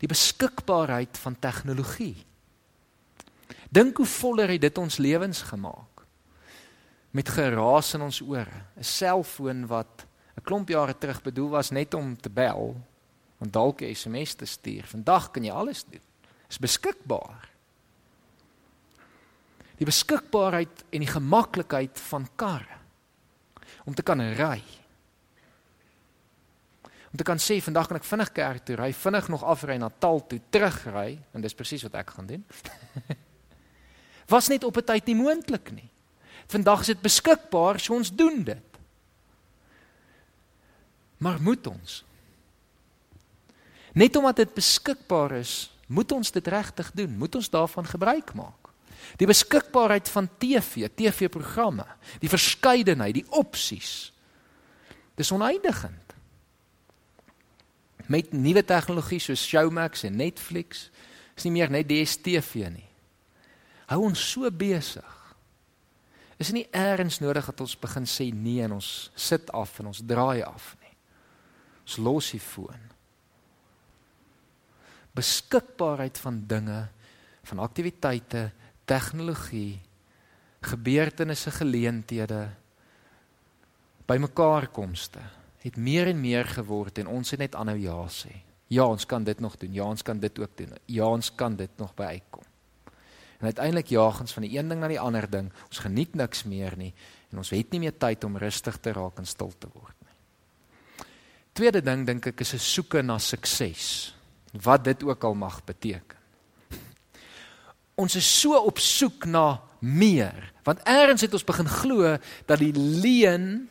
Die 0.00 0.08
beskikbaarheid 0.08 1.18
van 1.20 1.36
tegnologie. 1.40 2.16
Dink 3.72 3.98
hoe 3.98 4.08
voller 4.08 4.52
het 4.54 4.62
dit 4.62 4.78
ons 4.78 4.98
lewens 5.02 5.42
gemaak. 5.50 6.04
Met 7.16 7.32
geraas 7.32 7.94
in 7.96 8.04
ons 8.04 8.20
ore, 8.22 8.62
'n 8.76 8.84
selfoon 8.84 9.66
wat 9.66 10.06
'n 10.36 10.44
klomp 10.44 10.68
jare 10.68 10.94
terug 10.98 11.22
bedoel 11.22 11.48
was 11.48 11.70
net 11.70 11.94
om 11.94 12.16
te 12.16 12.30
bel 12.30 12.76
Want 13.38 13.52
dalk 13.52 13.80
'n 13.80 13.94
SMS 13.94 14.34
te 14.34 14.44
stuur. 14.44 14.86
Vandag 14.86 15.30
kan 15.30 15.44
jy 15.44 15.52
alles 15.52 15.84
doen. 15.84 16.00
is 16.48 16.58
beskikbaar. 16.58 17.48
Die 19.76 19.86
beskikbaarheid 19.86 20.84
en 20.90 21.04
die 21.04 21.10
gemaklikheid 21.10 22.00
van 22.00 22.28
karre 22.36 22.78
om 23.84 23.94
te 23.94 24.02
kan 24.02 24.20
ry. 24.20 24.62
Om 27.10 27.18
te 27.18 27.26
kan 27.26 27.38
sê 27.38 27.58
vandag 27.62 27.86
kan 27.88 27.96
ek 27.96 28.04
vinnig 28.04 28.32
kerk 28.32 28.64
toe 28.66 28.76
ry, 28.76 28.92
vinnig 28.92 29.28
nog 29.28 29.44
afry 29.46 29.76
na 29.78 29.88
Taal 29.88 30.20
toe, 30.26 30.40
terugry 30.50 31.18
en 31.32 31.44
dis 31.44 31.54
presies 31.54 31.82
wat 31.86 31.94
ek 31.94 32.10
gaan 32.16 32.26
doen. 32.26 32.44
Was 34.32 34.48
net 34.48 34.64
op 34.64 34.76
'n 34.76 34.84
tyd 34.84 35.06
nie 35.06 35.14
moontlik 35.14 35.70
nie. 35.70 35.90
Vandag 36.46 36.80
is 36.80 36.86
dit 36.86 37.02
beskikbaar, 37.02 37.80
so 37.80 37.94
ons 37.94 38.10
doen 38.14 38.42
dit. 38.44 38.78
Maar 41.18 41.40
moet 41.42 41.66
ons? 41.66 42.05
Net 43.96 44.16
omdat 44.16 44.42
dit 44.42 44.54
beskikbaar 44.54 45.38
is, 45.38 45.70
moet 45.88 46.12
ons 46.12 46.30
dit 46.32 46.48
regtig 46.52 46.90
doen? 46.92 47.16
Moet 47.16 47.34
ons 47.38 47.50
daarvan 47.50 47.86
gebruik 47.88 48.34
maak? 48.36 48.68
Die 49.16 49.28
beskikbaarheid 49.28 50.08
van 50.12 50.28
TV, 50.38 50.88
TV-programme, 50.92 51.86
die 52.20 52.28
verskeidenheid, 52.28 53.14
die 53.14 53.28
opsies. 53.38 54.12
Dis 55.16 55.32
oneindigend. 55.32 56.12
Met 58.06 58.32
nuwe 58.36 58.64
tegnologie 58.64 59.20
soos 59.22 59.46
Showmax 59.46 60.04
en 60.06 60.18
Netflix 60.20 60.90
is 61.36 61.46
nie 61.46 61.54
meer 61.56 61.72
net 61.72 61.88
DStv 61.88 62.68
nie. 62.74 62.88
Hou 63.88 64.02
ons 64.04 64.20
so 64.32 64.50
besig. 64.50 65.12
Is 66.36 66.52
nie 66.52 66.66
eers 66.68 67.22
nodig 67.24 67.48
dat 67.48 67.62
ons 67.64 67.78
begin 67.80 68.04
sê 68.04 68.28
nee 68.34 68.60
en 68.64 68.76
ons 68.76 68.90
sit 69.16 69.48
af 69.56 69.78
en 69.80 69.88
ons 69.94 70.02
draai 70.04 70.42
af 70.44 70.74
nie. 70.82 70.92
Ons 71.86 71.96
los 72.02 72.30
die 72.34 72.42
foon. 72.42 72.95
Beskikbaarheid 75.16 76.18
van 76.20 76.42
dinge, 76.46 76.82
van 77.48 77.62
aktiwiteite 77.64 78.50
tegnologie, 78.84 79.80
gebeurtenisse, 80.66 81.50
geleenthede, 81.50 82.44
bymekaar 84.06 84.68
komste 84.74 85.24
het 85.66 85.76
meer 85.76 86.06
en 86.12 86.20
meer 86.20 86.46
geword 86.46 87.00
en 87.02 87.08
ons 87.10 87.32
het 87.34 87.42
net 87.42 87.56
aanhou 87.58 87.76
ja 87.80 87.98
sê. 88.12 88.30
Ja, 88.70 88.86
ons 88.86 89.06
kan 89.06 89.24
dit 89.24 89.40
nog 89.42 89.56
doen. 89.58 89.72
Ja, 89.74 89.86
ons 89.86 90.02
kan 90.02 90.18
dit 90.18 90.38
ook 90.38 90.56
doen. 90.58 90.74
Ja, 90.90 91.06
ons 91.06 91.30
kan 91.34 91.56
dit 91.56 91.70
nog 91.78 91.94
by 91.94 92.16
uitkom. 92.18 92.44
En 93.38 93.50
uiteindelik 93.50 93.92
jaag 93.94 94.20
ons 94.20 94.32
van 94.32 94.46
die 94.46 94.56
een 94.56 94.68
ding 94.68 94.80
na 94.80 94.88
die 94.90 95.00
ander 95.00 95.26
ding. 95.30 95.52
Ons 95.68 95.82
geniet 95.84 96.14
niks 96.14 96.44
meer 96.48 96.76
nie 96.78 96.92
en 97.30 97.42
ons 97.42 97.50
het 97.50 97.70
nie 97.74 97.82
meer 97.82 97.96
tyd 97.98 98.24
om 98.24 98.38
rustig 98.38 98.78
te 98.80 98.94
raak 98.96 99.18
en 99.18 99.26
stil 99.26 99.52
te 99.58 99.68
word 99.74 99.94
nie. 100.06 101.06
Tweede 101.58 101.82
ding 101.82 102.06
dink 102.06 102.26
ek 102.26 102.40
is 102.40 102.54
'n 102.54 102.58
soeke 102.58 103.02
na 103.02 103.18
sukses. 103.18 104.14
Wat 104.52 104.84
dit 104.84 105.02
ook 105.02 105.24
al 105.24 105.34
mag 105.34 105.64
beteken. 105.64 106.16
Ons 107.94 108.14
is 108.14 108.40
so 108.40 108.56
op 108.56 108.78
soek 108.78 109.24
na 109.24 109.62
meer 109.80 110.52
want 110.66 110.82
eers 110.88 111.22
het 111.22 111.32
ons 111.32 111.46
begin 111.46 111.68
glo 111.68 112.16
dat 112.46 112.58
die 112.58 112.72
leen 112.74 113.68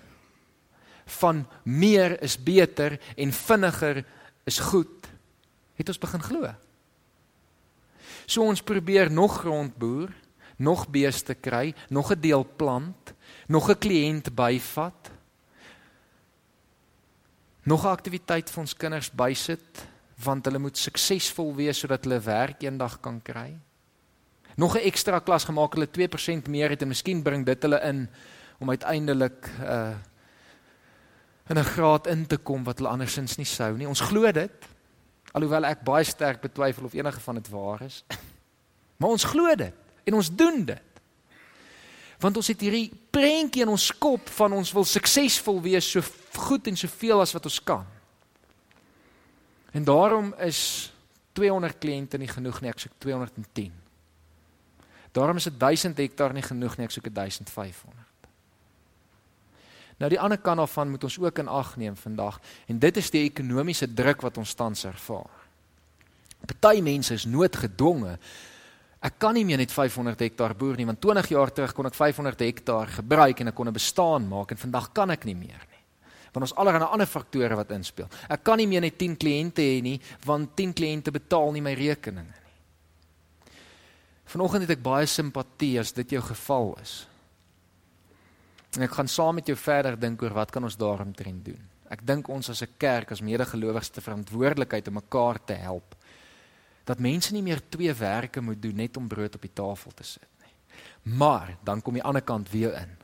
van 1.19 1.43
meer 1.63 2.15
is 2.23 2.37
beter 2.39 2.95
en 3.15 3.33
vinniger 3.35 4.05
is 4.47 4.59
goed. 4.59 5.09
Het 5.75 5.89
ons 5.91 5.99
begin 5.99 6.23
glo. 6.23 6.53
So 8.25 8.47
ons 8.47 8.63
probeer 8.63 9.11
nog 9.11 9.41
grond 9.43 9.75
boer 9.77 10.13
nog 10.55 10.87
beeste 10.87 11.33
kry 11.33 11.73
nog 11.89 12.11
'n 12.11 12.19
deel 12.19 12.47
plant 12.55 13.13
nog 13.47 13.69
'n 13.69 13.77
kliënt 13.77 14.35
byvat 14.35 15.11
nog 17.63 17.83
'n 17.83 17.87
aktiwiteit 17.91 18.49
vir 18.49 18.59
ons 18.59 18.73
kinders 18.73 19.11
bysit 19.11 19.87
want 20.23 20.45
hulle 20.45 20.59
moet 20.59 20.77
suksesvol 20.77 21.55
wees 21.55 21.79
sodat 21.79 22.03
hulle 22.03 22.19
werk 22.19 22.63
eendag 22.63 22.99
kan 23.01 23.21
kry 23.21 23.57
nog 24.55 24.75
'n 24.75 24.87
ekstra 24.87 25.19
klas 25.19 25.43
gemaak 25.43 25.73
hulle 25.73 25.87
2% 25.87 26.47
meer 26.47 26.69
het 26.69 26.81
en 26.81 26.87
miskien 26.87 27.23
bring 27.23 27.45
dit 27.45 27.61
hulle 27.61 27.79
in 27.81 28.09
om 28.59 28.69
uiteindelik 28.69 29.49
uh 29.61 29.95
in 31.47 31.57
'n 31.57 31.63
graad 31.63 32.07
in 32.07 32.27
te 32.27 32.37
kom 32.37 32.63
wat 32.63 32.77
hulle 32.77 32.89
andersins 32.89 33.35
nie 33.35 33.45
sou 33.45 33.77
nie. 33.77 33.87
Ons 33.87 33.99
glo 33.99 34.31
dit. 34.31 34.51
Alhoewel 35.31 35.65
ek 35.65 35.83
baie 35.83 36.03
sterk 36.03 36.41
betwyfel 36.41 36.85
of 36.85 36.93
enige 36.93 37.19
van 37.19 37.35
dit 37.35 37.49
waar 37.49 37.81
is. 37.81 38.03
maar 38.97 39.09
ons 39.09 39.23
glo 39.23 39.55
dit 39.55 39.73
en 40.03 40.13
ons 40.13 40.35
doen 40.35 40.65
dit. 40.65 40.81
Want 42.19 42.37
ons 42.37 42.47
het 42.47 42.61
hierdie 42.61 42.91
prentjie 43.11 43.61
in 43.61 43.69
ons 43.69 43.91
kop 43.97 44.29
van 44.29 44.53
ons 44.53 44.71
wil 44.71 44.83
suksesvol 44.83 45.61
wees 45.61 45.91
so 45.91 46.01
goed 46.35 46.67
en 46.67 46.77
soveel 46.77 47.21
as 47.21 47.33
wat 47.33 47.45
ons 47.45 47.63
kan. 47.63 47.85
En 49.75 49.83
daarom 49.83 50.31
is 50.39 50.91
200 51.35 51.77
kliënte 51.83 52.17
nie 52.17 52.31
genoeg 52.31 52.61
nie, 52.63 52.71
ek 52.71 52.79
sê 52.79 52.89
210. 53.03 53.73
Daarom 55.15 55.39
is 55.39 55.49
dit 55.49 55.57
1000 55.59 55.99
hektaar 55.99 56.35
nie 56.35 56.43
genoeg 56.45 56.77
nie, 56.77 56.87
ek 56.87 56.95
soek 56.95 57.09
1500. 57.11 58.29
Nou 59.99 60.09
die 60.11 60.19
ander 60.19 60.39
kant 60.39 60.59
daarvan 60.59 60.91
moet 60.91 61.03
ons 61.07 61.19
ook 61.19 61.43
in 61.43 61.51
ag 61.51 61.75
neem 61.79 61.95
vandag 61.95 62.39
en 62.71 62.79
dit 62.79 62.97
is 62.99 63.11
die 63.11 63.23
ekonomiese 63.27 63.87
druk 63.87 64.23
wat 64.23 64.39
ons 64.39 64.55
tans 64.55 64.83
ervaar. 64.87 65.43
Party 66.45 66.81
mense 66.83 67.15
is 67.15 67.27
noodgedwonge. 67.27 68.17
Ek 69.05 69.19
kan 69.19 69.35
nie 69.37 69.45
meer 69.47 69.61
net 69.61 69.71
500 69.71 70.19
hektaar 70.23 70.55
boer 70.55 70.79
nie 70.79 70.87
want 70.87 71.03
20 71.03 71.31
jaar 71.35 71.51
terug 71.51 71.75
kon 71.75 71.87
ek 71.87 71.95
500 71.99 72.43
hektaar 72.47 72.91
gebruik 72.99 73.39
en 73.39 73.51
ek 73.51 73.55
kon 73.55 73.67
'n 73.67 73.79
bestaan 73.79 74.27
maak 74.27 74.51
en 74.51 74.57
vandag 74.57 74.91
kan 74.93 75.11
ek 75.11 75.25
nie 75.25 75.35
meer 75.35 75.63
nie. 75.71 75.74
Want 76.35 76.49
ons 76.49 76.55
allerlei 76.59 76.83
ander 76.83 77.07
faktore 77.07 77.55
wat 77.55 77.71
inspel. 77.71 78.09
Ek 78.27 78.43
kan 78.43 78.59
nie 78.59 78.67
meer 78.67 78.83
net 78.83 78.97
10 78.99 79.15
kliënte 79.15 79.63
hê 79.63 79.79
nie 79.81 79.99
want 80.27 80.51
10 80.59 80.73
kliënte 80.75 81.13
betaal 81.15 81.53
nie 81.55 81.63
my 81.63 81.71
rekeninge. 81.79 82.41
Vanoggend 84.35 84.65
het 84.65 84.73
ek 84.75 84.83
baie 84.83 85.07
simpatie 85.07 85.77
as 85.79 85.93
dit 85.95 86.17
jou 86.17 86.21
geval 86.25 86.73
is. 86.81 87.05
En 88.75 88.83
ek 88.83 88.97
gaan 88.97 89.07
saam 89.07 89.39
met 89.39 89.47
jou 89.47 89.55
verder 89.55 89.95
dink 89.95 90.25
oor 90.25 90.35
wat 90.35 90.51
kan 90.51 90.65
ons 90.67 90.75
daaromtrent 90.75 91.45
doen. 91.45 91.61
Ek 91.87 92.01
dink 92.03 92.27
ons 92.27 92.49
as 92.49 92.61
'n 92.61 92.75
kerk 92.77 93.11
as 93.11 93.21
medegelowiges 93.21 93.89
te 93.89 94.01
verantwoordelikheid 94.01 94.87
om 94.87 94.99
mekaar 94.99 95.39
te 95.45 95.53
help. 95.53 95.95
Dat 96.83 96.99
mense 96.99 97.33
nie 97.33 97.41
meer 97.41 97.61
twee 97.69 97.93
werke 97.93 98.41
moet 98.41 98.61
doen 98.61 98.75
net 98.75 98.97
om 98.97 99.07
brood 99.07 99.35
op 99.35 99.41
die 99.41 99.53
tafel 99.53 99.91
te 99.91 100.03
sit 100.03 100.27
nie. 100.41 100.53
Maar 101.15 101.57
dan 101.63 101.81
kom 101.81 101.93
die 101.93 102.03
ander 102.03 102.21
kant 102.21 102.49
weer 102.49 102.73
in. 102.73 102.97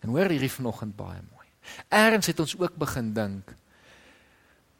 En 0.00 0.08
hoor 0.08 0.28
hierdie 0.28 0.50
vanoggend 0.52 0.96
baie 0.96 1.20
mooi. 1.20 1.33
Eerens 1.88 2.26
het 2.26 2.40
ons 2.40 2.58
ook 2.58 2.76
begin 2.76 3.12
dink 3.12 3.54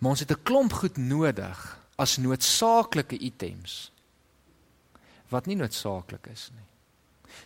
maar 0.05 0.13
ons 0.13 0.21
het 0.21 0.31
'n 0.31 0.43
klomp 0.43 0.73
goed 0.73 0.97
nodig 0.97 1.79
as 1.97 2.17
noodsaaklike 2.17 3.19
items 3.19 3.93
wat 5.29 5.47
nie 5.47 5.57
noodsaaklik 5.57 6.27
is 6.27 6.51
nie. 6.53 6.69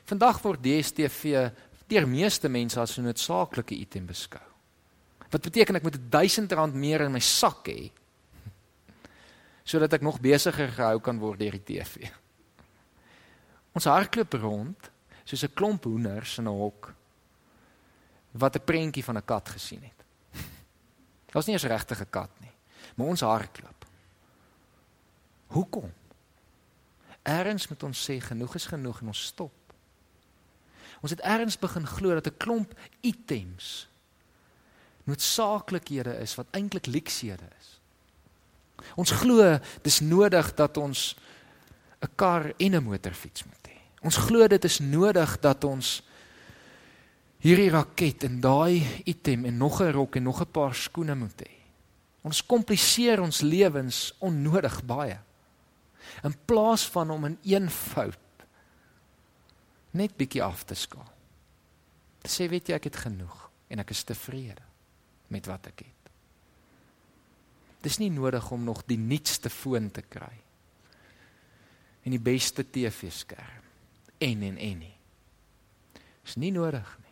Vandag 0.04 0.42
word 0.42 0.62
DStv 0.62 1.50
deur 1.87 2.09
meeste 2.09 2.49
mense 2.49 2.80
as 2.80 2.99
'n 2.99 3.02
noodsaaklike 3.02 3.75
item 3.75 4.07
beskou. 4.07 4.49
Wat 5.30 5.42
beteken 5.42 5.76
ek 5.76 5.83
moet 5.83 6.11
1000 6.11 6.52
rand 6.52 6.75
meer 6.75 7.00
in 7.00 7.12
my 7.12 7.21
sak 7.21 7.68
hê 7.68 7.90
sodat 9.71 9.92
ek 9.92 10.02
nog 10.02 10.21
besigger 10.21 10.68
gehou 10.68 11.00
kan 11.00 11.18
word 11.18 11.38
deur 11.38 11.52
die 11.52 11.64
TV. 11.64 12.11
Ons 13.73 13.85
hardloop 13.85 14.33
rond 14.33 14.90
soos 15.25 15.45
'n 15.45 15.54
klomp 15.54 15.85
hoenders 15.85 16.38
in 16.38 16.49
'n 16.49 16.59
hok 16.59 16.95
wat 18.30 18.56
'n 18.56 18.64
prentjie 18.64 19.04
van 19.04 19.16
'n 19.16 19.25
kat 19.25 19.49
gesien 19.49 19.82
het. 19.82 19.99
Dit 21.25 21.35
was 21.35 21.47
nie 21.47 21.56
'n 21.56 21.66
regte 21.66 22.04
kat 22.04 22.30
nie, 22.40 22.52
maar 22.94 23.06
ons 23.06 23.20
hardloop. 23.20 23.87
Hoekom? 25.47 25.92
Eerens 27.23 27.68
moet 27.68 27.82
ons 27.82 28.11
sê 28.11 28.20
genoeg 28.20 28.54
is 28.54 28.66
genoeg 28.66 29.00
en 29.00 29.06
ons 29.06 29.25
stop. 29.25 29.52
Ons 31.00 31.11
het 31.11 31.20
eerens 31.20 31.58
begin 31.58 31.87
glo 31.87 32.14
dat 32.14 32.26
'n 32.26 32.37
klomp 32.37 32.78
items 33.00 33.88
noodsaaklikhede 35.04 36.18
is 36.20 36.35
wat 36.35 36.47
eintlik 36.50 36.87
leksiehede 36.87 37.49
is. 37.61 37.80
Ons 38.94 39.11
glo 39.11 39.58
dis 39.82 40.00
nodig 40.00 40.54
dat 40.54 40.76
ons 40.76 41.16
'n 42.00 42.14
kar 42.14 42.52
en 42.56 42.75
'n 42.75 42.82
motorfiets 42.82 43.44
moet 43.44 43.68
hê. 43.68 43.78
Ons 44.02 44.16
glo 44.16 44.47
dit 44.47 44.64
is 44.64 44.78
nodig 44.78 45.40
dat 45.40 45.64
ons 45.64 46.02
hierdie 47.45 47.71
raket 47.71 48.25
en 48.26 48.40
daai 48.42 49.02
item 49.07 49.45
en 49.45 49.57
nog 49.57 49.80
'n 49.80 49.92
rok 49.92 50.16
en 50.16 50.23
nog 50.23 50.40
'n 50.40 50.50
paar 50.50 50.75
skoene 50.75 51.14
moet 51.14 51.40
hê. 51.42 51.52
Ons 52.23 52.42
kompliseer 52.47 53.21
ons 53.21 53.40
lewens 53.40 54.14
onnodig 54.18 54.85
baie 54.85 55.18
in 56.25 56.35
plaas 56.45 56.88
van 56.88 57.11
om 57.11 57.25
in 57.25 57.38
een 57.42 57.71
fout 57.71 58.18
net 59.90 60.16
bietjie 60.16 60.42
af 60.42 60.64
te 60.64 60.75
skaal. 60.75 61.12
Te 62.23 62.28
sê 62.28 62.49
weet 62.50 62.68
jy 62.68 62.75
ek 62.75 62.85
het 62.90 62.97
genoeg 62.97 63.50
en 63.68 63.78
ek 63.78 63.90
is 63.95 64.04
tevrede 64.04 64.64
met 65.33 65.47
wat 65.47 65.66
ek 65.66 65.85
het. 65.87 66.12
Dis 67.85 67.99
nie 67.99 68.11
nodig 68.11 68.50
om 68.50 68.64
nog 68.64 68.83
die 68.87 68.99
nuutste 68.99 69.50
foon 69.50 69.90
te 69.90 70.02
kry 70.02 70.35
en 72.04 72.14
die 72.14 72.23
beste 72.23 72.64
TV-skerm 72.64 73.66
en 74.18 74.42
en 74.42 74.57
en 74.57 74.78
nie. 74.78 74.97
Dis 76.25 76.37
nie 76.37 76.52
nodig 76.52 76.97
nie. 76.99 77.08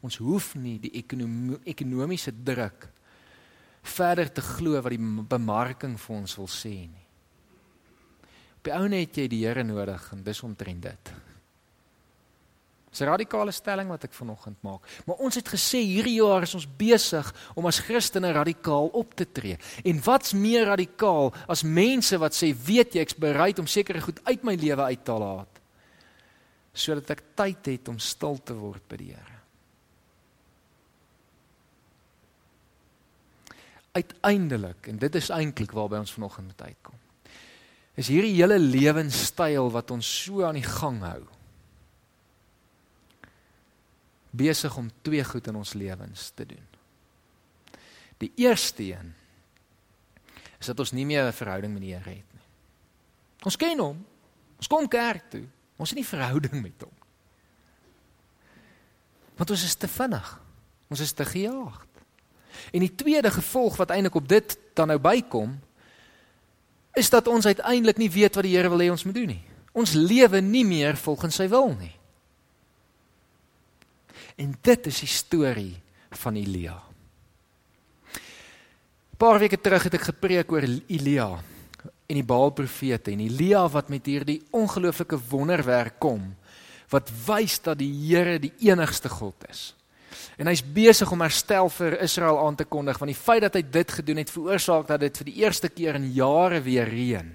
Ons 0.00 0.16
hoef 0.16 0.54
nie 0.56 0.78
die 0.80 0.92
ekonomie 0.96 1.58
ekonomiese 1.68 2.32
druk 2.32 2.88
verder 3.82 4.28
te 4.32 4.42
glo 4.44 4.80
wat 4.80 4.92
die 4.92 5.24
bemarking 5.28 5.96
vir 6.00 6.16
ons 6.16 6.36
wil 6.36 6.48
sê 6.52 6.74
nie. 6.84 7.06
Op 8.60 8.68
die 8.68 8.76
ou 8.76 8.86
net 8.92 9.16
jy 9.16 9.26
die 9.32 9.44
Here 9.46 9.64
nodig 9.64 10.10
en 10.12 10.24
dis 10.24 10.42
omtrent 10.44 10.82
dit. 10.84 11.12
Dis 12.90 13.00
'n 13.00 13.06
radikale 13.06 13.52
stelling 13.52 13.88
wat 13.88 14.04
ek 14.04 14.12
vanoggend 14.12 14.62
maak. 14.62 14.82
Maar 15.06 15.16
ons 15.16 15.34
het 15.34 15.48
gesê 15.48 15.78
hierdie 15.78 16.18
jaar 16.18 16.42
is 16.42 16.54
ons 16.54 16.66
besig 16.66 17.34
om 17.54 17.66
as 17.66 17.78
Christene 17.78 18.32
radikaal 18.32 18.90
op 18.92 19.14
te 19.14 19.32
tree. 19.32 19.56
En 19.84 20.02
wat's 20.02 20.32
meer 20.32 20.66
radikaal 20.66 21.32
as 21.48 21.62
mense 21.62 22.18
wat 22.18 22.32
sê, 22.32 22.52
"Weet 22.52 22.94
jy, 22.94 23.00
ek's 23.00 23.14
bereid 23.14 23.58
om 23.58 23.66
sekere 23.66 24.00
goed 24.00 24.20
uit 24.24 24.42
my 24.42 24.54
lewe 24.54 24.82
uit 24.82 25.04
te 25.04 25.12
laat 25.12 25.48
sodat 26.72 27.10
ek 27.10 27.22
tyd 27.34 27.66
het 27.66 27.88
om 27.88 27.98
stil 27.98 28.38
te 28.42 28.54
word 28.54 28.88
by 28.88 28.96
die 28.96 29.14
Here." 29.14 29.39
Uiteindelik, 33.92 34.86
en 34.86 34.98
dit 34.98 35.14
is 35.14 35.30
eintlik 35.34 35.72
waarby 35.74 35.98
ons 35.98 36.12
vanoggend 36.12 36.46
moet 36.46 36.62
uitkom. 36.62 36.98
Is 37.94 38.08
hierdie 38.08 38.36
hele 38.38 38.58
lewenstyl 38.58 39.70
wat 39.74 39.90
ons 39.90 40.08
so 40.24 40.44
aan 40.46 40.58
die 40.60 40.66
gang 40.66 41.02
hou 41.02 41.22
besig 44.30 44.76
om 44.76 44.90
twee 45.02 45.24
goed 45.24 45.46
in 45.50 45.56
ons 45.58 45.72
lewens 45.74 46.30
te 46.34 46.46
doen. 46.46 46.66
Die 48.20 48.32
eerste 48.36 48.82
een 48.82 49.14
is 50.60 50.68
dat 50.68 50.78
ons 50.78 50.92
nie 50.92 51.06
meer 51.06 51.26
'n 51.26 51.32
verhouding 51.32 51.72
met 51.72 51.82
die 51.82 51.94
Here 51.94 52.10
het 52.10 52.32
nie. 52.32 52.46
Ons 53.42 53.56
ken 53.56 53.78
hom. 53.78 54.06
Ons 54.56 54.66
kom 54.66 54.88
kerk 54.88 55.30
toe. 55.30 55.46
Ons 55.76 55.90
het 55.90 55.98
nie 55.98 56.06
verhouding 56.06 56.62
met 56.62 56.80
hom. 56.80 56.92
Want 59.36 59.50
ons 59.50 59.64
is 59.64 59.74
te 59.74 59.88
vinnig. 59.88 60.40
Ons 60.88 61.00
is 61.00 61.12
te 61.12 61.24
gejaagd. 61.24 61.89
En 62.72 62.80
die 62.80 62.94
tweede 62.94 63.30
gevolg 63.30 63.76
wat 63.76 63.90
eintlik 63.90 64.14
op 64.14 64.28
dit 64.28 64.58
dan 64.74 64.88
nou 64.88 64.98
bykom 64.98 65.58
is 66.98 67.10
dat 67.10 67.28
ons 67.28 67.46
uiteindelik 67.46 67.96
nie 67.96 68.10
weet 68.10 68.34
wat 68.34 68.44
die 68.44 68.56
Here 68.56 68.68
wil 68.68 68.82
hê 68.82 68.90
ons 68.90 69.04
moet 69.04 69.14
doen 69.14 69.32
nie. 69.36 69.44
Ons 69.72 69.94
lewe 69.94 70.40
nie 70.42 70.64
meer 70.66 70.98
volgens 70.98 71.38
sy 71.38 71.46
wil 71.48 71.70
nie. 71.78 71.94
En 74.40 74.56
dit 74.62 74.86
is 74.86 75.00
die 75.04 75.10
storie 75.10 75.76
van 76.22 76.36
Elia. 76.36 76.80
'n 76.80 76.84
Paar 79.16 79.38
weke 79.38 79.60
terug 79.60 79.82
het 79.82 79.94
ek 79.94 80.10
gepreek 80.10 80.52
oor 80.52 80.64
Elia 80.88 81.38
en 82.08 82.14
die 82.14 82.24
Baalprofete 82.24 83.12
en 83.12 83.20
Elia 83.20 83.68
wat 83.68 83.88
met 83.88 84.06
hierdie 84.06 84.42
ongelooflike 84.50 85.18
wonderwerk 85.30 85.98
kom 85.98 86.34
wat 86.90 87.10
wys 87.26 87.60
dat 87.62 87.78
die 87.78 87.92
Here 87.92 88.38
die 88.38 88.52
enigste 88.58 89.08
God 89.08 89.34
is. 89.48 89.74
En 90.36 90.48
hy's 90.50 90.62
besig 90.62 91.10
om 91.12 91.20
herstel 91.20 91.68
vir 91.72 91.98
Israel 92.00 92.40
aan 92.46 92.56
te 92.56 92.64
kondig 92.64 92.98
want 92.98 93.12
die 93.12 93.22
feit 93.22 93.44
dat 93.46 93.58
hy 93.58 93.62
dit 93.62 93.92
gedoen 94.00 94.22
het 94.22 94.32
veroorsaak 94.32 94.88
dat 94.88 95.00
dit 95.00 95.20
vir 95.22 95.28
die 95.30 95.38
eerste 95.42 95.68
keer 95.68 95.98
in 96.00 96.10
jare 96.12 96.60
weer 96.64 96.88
reën. 96.88 97.30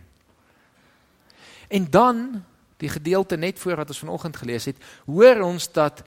En 1.67 1.87
dan 1.89 2.43
die 2.77 2.89
gedeelte 2.89 3.37
net 3.37 3.59
voor 3.59 3.75
wat 3.81 3.93
ons 3.93 4.03
vanoggend 4.03 4.37
gelees 4.37 4.65
het, 4.65 4.81
hoor 5.05 5.41
ons 5.41 5.67
dat 5.71 6.03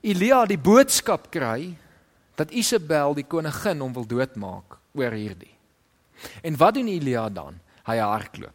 Elia 0.00 0.44
die 0.46 0.58
boodskap 0.58 1.30
kry 1.30 1.74
dat 2.36 2.52
Isabel 2.52 3.14
die 3.16 3.26
koningin 3.26 3.80
hom 3.80 3.94
wil 3.96 4.06
doodmaak 4.08 4.78
oor 4.96 5.12
hierdie. 5.12 5.52
En 6.42 6.56
wat 6.56 6.74
doen 6.76 6.88
Elia 6.88 7.28
dan? 7.28 7.58
Hy 7.86 7.98
hardloop. 8.00 8.54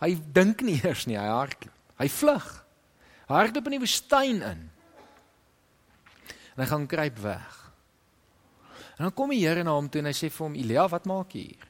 Hy 0.00 0.14
dink 0.32 0.64
nie 0.64 0.78
eers 0.80 1.06
nie, 1.06 1.18
hy 1.18 1.28
hardloop. 1.28 1.76
Hy 2.00 2.08
vlug. 2.08 2.46
Hy 3.28 3.36
hardloop 3.36 3.66
in 3.68 3.76
die 3.76 3.82
woestyn 3.82 4.40
in. 4.44 4.62
En 6.60 6.66
hy 6.66 6.68
gaan 6.68 6.84
kruip 6.84 7.18
weg. 7.24 7.56
En 9.00 9.08
dan 9.08 9.14
kom 9.16 9.32
die 9.32 9.40
Here 9.40 9.64
na 9.64 9.72
hom 9.72 9.88
toe 9.88 10.02
en 10.02 10.10
hy 10.10 10.16
sê 10.16 10.28
vir 10.28 10.44
hom: 10.44 10.60
"Elia, 10.60 10.84
wat 10.92 11.08
maak 11.08 11.32
jy 11.32 11.46
hier?" 11.48 11.66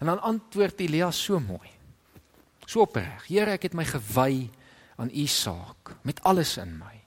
En 0.00 0.08
dan 0.08 0.24
antwoord 0.24 0.80
Elia 0.80 1.10
so 1.12 1.36
mooi. 1.36 1.68
So 2.64 2.88
opreg: 2.88 3.28
"Here, 3.28 3.52
ek 3.52 3.68
het 3.68 3.76
my 3.76 3.84
gewy 3.84 4.48
aan 4.96 5.12
u 5.12 5.26
saak 5.26 5.92
met 6.02 6.22
alles 6.24 6.56
in 6.56 6.78
my 6.78 7.04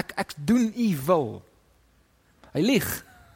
ek 0.00 0.14
ek 0.18 0.34
doen 0.36 0.70
u 0.74 0.88
wil. 1.06 1.28
Hy 2.54 2.62
lieg. 2.64 2.88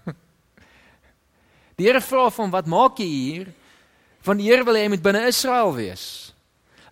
Die 1.79 1.89
Here 1.89 2.03
vra 2.05 2.29
van 2.35 2.53
wat 2.55 2.71
maak 2.71 3.01
jy 3.03 3.11
hier? 3.11 3.51
Van 4.25 4.41
die 4.41 4.49
Here 4.49 4.65
wil 4.67 4.79
hy 4.79 4.87
moet 4.93 5.05
binne 5.05 5.27
Israel 5.29 5.75
wees. 5.77 6.07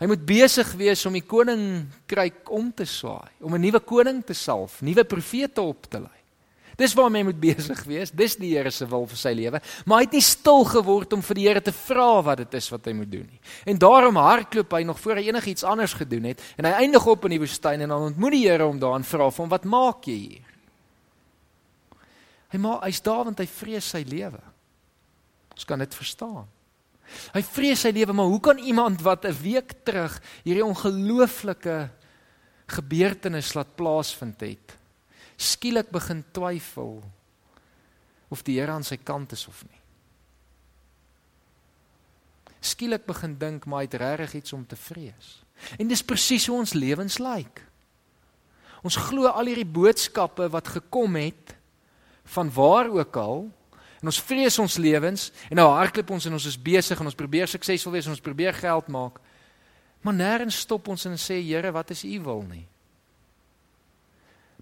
Hy 0.03 0.09
moet 0.11 0.25
besig 0.27 0.73
wees 0.75 1.05
om 1.07 1.15
die 1.15 1.23
koninkryk 1.23 2.51
om 2.51 2.73
te 2.75 2.85
swaai, 2.91 3.31
om 3.39 3.55
'n 3.55 3.63
nuwe 3.63 3.79
koning 3.87 4.19
te 4.27 4.35
salf, 4.35 4.81
nuwe 4.83 5.05
profete 5.07 5.63
op 5.63 5.87
te 5.87 6.01
lei. 6.03 6.22
Dis 6.77 6.95
waarmee 6.97 7.23
hy 7.23 7.29
moet 7.29 7.41
besig 7.41 7.83
wees. 7.85 8.11
Dis 8.11 8.37
die 8.41 8.53
Here 8.55 8.71
se 8.71 8.87
wil 8.89 9.05
vir 9.07 9.19
sy 9.21 9.33
lewe, 9.37 9.61
maar 9.85 10.01
hy 10.01 10.07
het 10.07 10.17
nie 10.17 10.25
stil 10.25 10.65
geword 10.69 11.13
om 11.13 11.23
vir 11.23 11.39
die 11.39 11.47
Here 11.49 11.65
te 11.65 11.75
vra 11.77 12.23
wat 12.25 12.45
dit 12.45 12.55
is 12.59 12.71
wat 12.73 12.87
hy 12.89 12.95
moet 12.97 13.11
doen 13.13 13.27
nie. 13.27 13.41
En 13.69 13.79
daarom 13.79 14.17
hardloop 14.17 14.73
hy 14.73 14.83
nog 14.89 15.01
voor 15.01 15.21
hy 15.21 15.29
enigiets 15.29 15.67
anders 15.69 15.97
gedoen 15.99 16.31
het 16.33 16.41
en 16.57 16.69
hy 16.69 16.73
eindig 16.87 17.07
op 17.07 17.29
in 17.29 17.37
die 17.37 17.43
woestyn 17.43 17.85
en 17.85 17.93
dan 17.93 18.09
ontmoet 18.13 18.37
die 18.37 18.47
Here 18.47 18.65
hom 18.65 18.81
daar 18.81 18.97
en 18.97 19.07
vra 19.07 19.29
hom 19.29 19.53
wat 19.53 19.69
maak 19.69 20.09
jy 20.09 20.17
hier? 20.17 20.49
Hy 22.53 22.61
maar 22.61 22.83
hy's 22.85 23.01
daar 23.05 23.25
want 23.25 23.41
hy 23.41 23.49
vrees 23.49 23.93
sy 23.95 24.03
lewe. 24.05 24.41
Ons 25.53 25.65
kan 25.69 25.81
dit 25.81 25.95
verstaan. 25.97 26.49
Hy 27.33 27.43
vrees 27.45 27.81
sy 27.85 27.93
lewe, 27.93 28.15
maar 28.17 28.31
hoe 28.31 28.41
kan 28.41 28.61
iemand 28.61 29.03
wat 29.05 29.25
'n 29.25 29.37
week 29.43 29.85
terug 29.85 30.21
hierdie 30.45 30.65
ongelooflike 30.65 31.91
gebeurtenis 32.67 33.55
laat 33.55 33.77
plaasvind 33.77 34.41
het? 34.41 34.82
Skielik 35.43 35.91
begin 35.93 36.23
twyfel 36.35 37.01
of 38.33 38.43
die 38.47 38.59
Here 38.61 38.73
aan 38.73 38.87
sy 38.87 38.97
kant 38.97 39.35
is 39.37 39.45
of 39.51 39.63
nie. 39.69 39.81
Skielik 42.63 43.05
begin 43.09 43.35
dink 43.39 43.67
maar 43.67 43.83
hy 43.83 43.91
het 43.91 43.99
regtig 44.01 44.39
iets 44.41 44.55
om 44.55 44.63
te 44.67 44.79
vrees. 44.79 45.41
En 45.79 45.91
dis 45.91 46.05
presies 46.07 46.47
hoe 46.47 46.61
ons 46.63 46.75
lewens 46.79 47.19
lyk. 47.23 47.63
Ons 48.83 48.99
glo 48.99 49.31
al 49.31 49.51
hierdie 49.51 49.69
boodskappe 49.69 50.49
wat 50.51 50.71
gekom 50.79 51.19
het 51.19 51.55
van 52.35 52.51
waar 52.55 52.91
ook 52.91 53.19
al 53.19 53.45
en 54.03 54.11
ons 54.11 54.23
vrees 54.27 54.59
ons 54.59 54.79
lewens 54.83 55.29
en 55.51 55.61
nou 55.61 55.69
hardloop 55.71 56.11
ons 56.17 56.27
en 56.27 56.39
ons 56.39 56.49
is 56.51 56.59
besig 56.59 56.99
en 56.99 57.11
ons 57.11 57.19
probeer 57.19 57.51
suksesvol 57.51 57.95
wees 57.95 58.09
en 58.09 58.17
ons 58.17 58.25
probeer 58.25 58.55
geld 58.59 58.91
maak. 58.91 59.21
Maar 60.03 60.17
nêrens 60.19 60.63
stop 60.65 60.89
ons 60.91 61.07
en 61.07 61.19
sê 61.19 61.39
Here, 61.43 61.71
wat 61.71 61.93
is 61.95 62.03
u 62.05 62.19
wil 62.25 62.43
nie? 62.49 62.67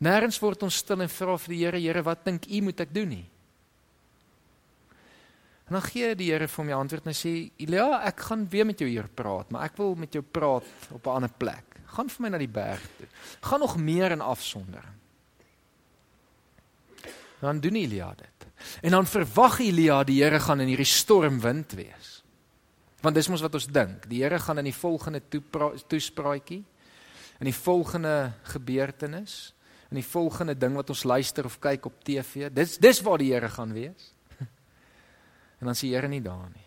Nêrens 0.00 0.38
word 0.40 0.62
ons 0.64 0.78
stil 0.80 1.02
en 1.04 1.12
vra 1.12 1.36
vir 1.36 1.52
die 1.54 1.60
Here, 1.60 1.80
Here, 1.80 2.02
wat 2.06 2.24
dink 2.24 2.48
U 2.48 2.60
moet 2.64 2.80
ek 2.80 2.94
doen 2.94 3.10
nie? 3.18 3.26
En 5.68 5.76
dan 5.76 5.84
gee 5.86 6.14
die 6.18 6.30
Here 6.32 6.48
vir 6.50 6.66
my 6.66 6.78
antwoord 6.78 7.04
en 7.04 7.12
hy 7.12 7.18
sê, 7.18 7.34
"Elia, 7.58 8.00
ek 8.08 8.20
gaan 8.20 8.48
weer 8.48 8.66
met 8.66 8.78
jou 8.80 8.88
hier 8.88 9.08
praat, 9.08 9.50
maar 9.50 9.64
ek 9.64 9.76
wil 9.76 9.94
met 9.94 10.12
jou 10.12 10.22
praat 10.22 10.64
op 10.90 11.06
'n 11.06 11.10
ander 11.10 11.30
plek. 11.30 11.64
Gaan 11.86 12.08
vir 12.08 12.22
my 12.22 12.28
na 12.28 12.38
die 12.38 12.48
berg 12.48 12.80
toe. 12.98 13.06
Gaan 13.40 13.60
nog 13.60 13.76
meer 13.76 14.10
in 14.10 14.20
afsondering." 14.20 14.94
Dan 17.40 17.60
doen 17.60 17.74
Elia 17.74 18.14
dit. 18.14 18.46
En 18.82 18.90
dan 18.90 19.06
verwag 19.06 19.60
Elia 19.60 20.04
die 20.04 20.22
Here 20.22 20.40
gaan 20.40 20.60
in 20.60 20.68
hierdie 20.68 20.84
stormwind 20.84 21.72
wees. 21.72 22.22
Want 23.00 23.14
dis 23.14 23.28
mos 23.28 23.40
wat 23.40 23.54
ons 23.54 23.66
dink. 23.66 24.08
Die 24.08 24.22
Here 24.22 24.38
gaan 24.38 24.58
in 24.58 24.64
die 24.64 24.74
volgende 24.74 25.22
toespraatjie 25.86 26.64
in 27.40 27.48
die 27.48 27.56
volgende 27.56 28.32
gebeurtenis 28.52 29.54
in 29.90 29.98
die 29.98 30.06
volgende 30.06 30.54
ding 30.54 30.76
wat 30.78 30.90
ons 30.92 31.04
luister 31.04 31.44
of 31.44 31.58
kyk 31.62 31.90
op 31.90 32.02
TV. 32.06 32.48
Dis 32.54 32.78
dis 32.78 33.02
waar 33.02 33.18
die 33.18 33.32
Here 33.32 33.50
gaan 33.50 33.72
wees. 33.74 34.10
En 35.60 35.66
dan 35.68 35.76
sien 35.76 35.92
Here 35.92 36.08
nie 36.08 36.22
daar 36.22 36.48
nie. 36.48 36.66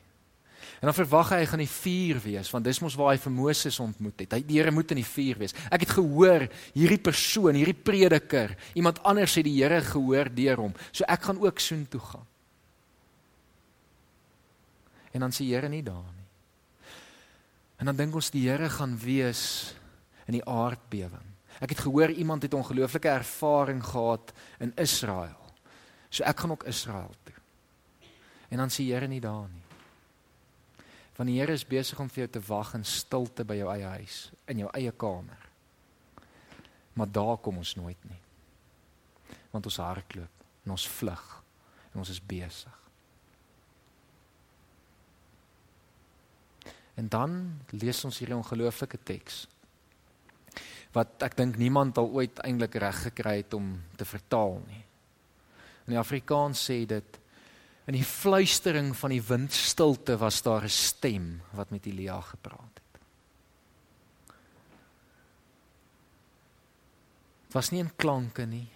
En 0.83 0.89
dan 0.91 0.97
verwag 0.97 1.29
hy 1.31 1.37
hy 1.39 1.45
gaan 1.47 1.61
die 1.63 1.71
vuur 1.71 2.17
wees 2.25 2.49
want 2.51 2.65
dis 2.67 2.81
mos 2.83 2.97
waar 2.99 3.13
hy 3.13 3.21
vir 3.23 3.31
Moses 3.31 3.79
ontmoet 3.79 4.25
het. 4.25 4.35
Hy 4.35 4.41
die 4.43 4.59
Here 4.59 4.71
moet 4.75 4.91
in 4.91 4.99
die 4.99 5.07
vuur 5.07 5.39
wees. 5.39 5.55
Ek 5.71 5.85
het 5.85 5.95
gehoor 5.95 6.49
hierdie 6.75 6.99
persoon, 6.99 7.55
hierdie 7.55 7.77
prediker, 7.77 8.51
iemand 8.75 8.99
anders 9.07 9.37
het 9.39 9.47
die 9.47 9.55
Here 9.61 9.79
gehoor 9.87 10.27
deur 10.35 10.65
hom. 10.65 10.75
So 10.91 11.07
ek 11.07 11.29
gaan 11.29 11.39
ook 11.39 11.63
soen 11.63 11.87
toe 11.87 12.03
gaan. 12.03 12.27
En 15.13 15.23
dan 15.23 15.31
sien 15.31 15.47
Here 15.47 15.71
nie 15.71 15.83
daar 15.85 16.11
nie. 16.11 16.27
En 17.79 17.87
dan 17.87 18.03
dink 18.03 18.15
ons 18.19 18.33
die 18.35 18.43
Here 18.49 18.67
gaan 18.69 18.97
wees 18.99 19.73
in 20.27 20.35
die 20.35 20.45
aardbewing. 20.47 21.32
Ek 21.63 21.71
het 21.71 21.85
gehoor 21.85 22.11
iemand 22.11 22.43
het 22.43 22.53
ongelooflike 22.53 23.07
ervaring 23.07 23.83
gehad 23.83 24.33
in 24.59 24.73
Israel. 24.75 25.39
So 26.09 26.23
ek 26.27 26.39
gaan 26.43 26.51
ook 26.51 26.67
Israel 26.67 27.13
toe. 27.23 27.35
En 28.49 28.57
dan 28.57 28.69
sien 28.69 28.91
Here 28.91 29.07
nie 29.07 29.21
daar 29.21 29.47
nie. 29.47 29.63
Want 31.15 31.29
die 31.29 31.39
Here 31.39 31.53
is 31.53 31.65
besig 31.67 31.99
om 31.99 32.09
vir 32.09 32.25
jou 32.25 32.31
te 32.35 32.43
wag 32.47 32.73
in 32.73 32.83
stilte 32.83 33.45
by 33.47 33.55
jou 33.61 33.69
eie 33.71 33.87
huis, 33.95 34.31
in 34.45 34.65
jou 34.65 34.69
eie 34.73 34.91
kamer. 34.91 35.47
Maar 36.93 37.11
daar 37.11 37.37
kom 37.37 37.57
ons 37.57 37.75
nooit 37.75 38.09
nie. 38.09 38.19
Want 39.51 39.65
ons 39.65 39.79
hardloop 39.79 40.45
en 40.65 40.75
ons 40.75 40.87
vlug 40.97 41.25
en 41.93 42.03
ons 42.03 42.09
is 42.09 42.19
besig. 42.19 42.79
En 46.99 47.07
dan 47.09 47.39
lees 47.71 48.03
ons 48.05 48.19
hierdie 48.19 48.37
ongelooflike 48.37 48.99
teks 49.05 49.45
wat 50.93 51.23
ek 51.23 51.35
dink 51.37 51.57
niemand 51.57 51.97
al 51.97 52.09
ooit 52.13 52.39
eintlik 52.39 52.75
reg 52.75 53.03
gekry 53.09 53.37
het 53.41 53.53
om 53.53 53.81
te 53.97 54.05
vertaal 54.05 54.61
nie. 54.67 54.83
In 55.87 55.95
die 55.95 55.99
Afrikaans 55.99 56.69
sê 56.69 56.85
dit 56.85 57.19
In 57.83 57.97
die 57.97 58.05
fluistering 58.07 58.93
van 58.95 59.11
die 59.11 59.23
windstilte 59.27 60.15
was 60.17 60.41
daar 60.41 60.63
'n 60.63 60.69
stem 60.69 61.41
wat 61.51 61.69
met 61.69 61.85
Elia 61.85 62.21
gepraat 62.21 62.79
het. 62.79 63.01
Dit 67.43 67.53
was 67.53 67.71
nie 67.71 67.83
'n 67.83 67.95
klanke 67.95 68.45
nie. 68.45 68.67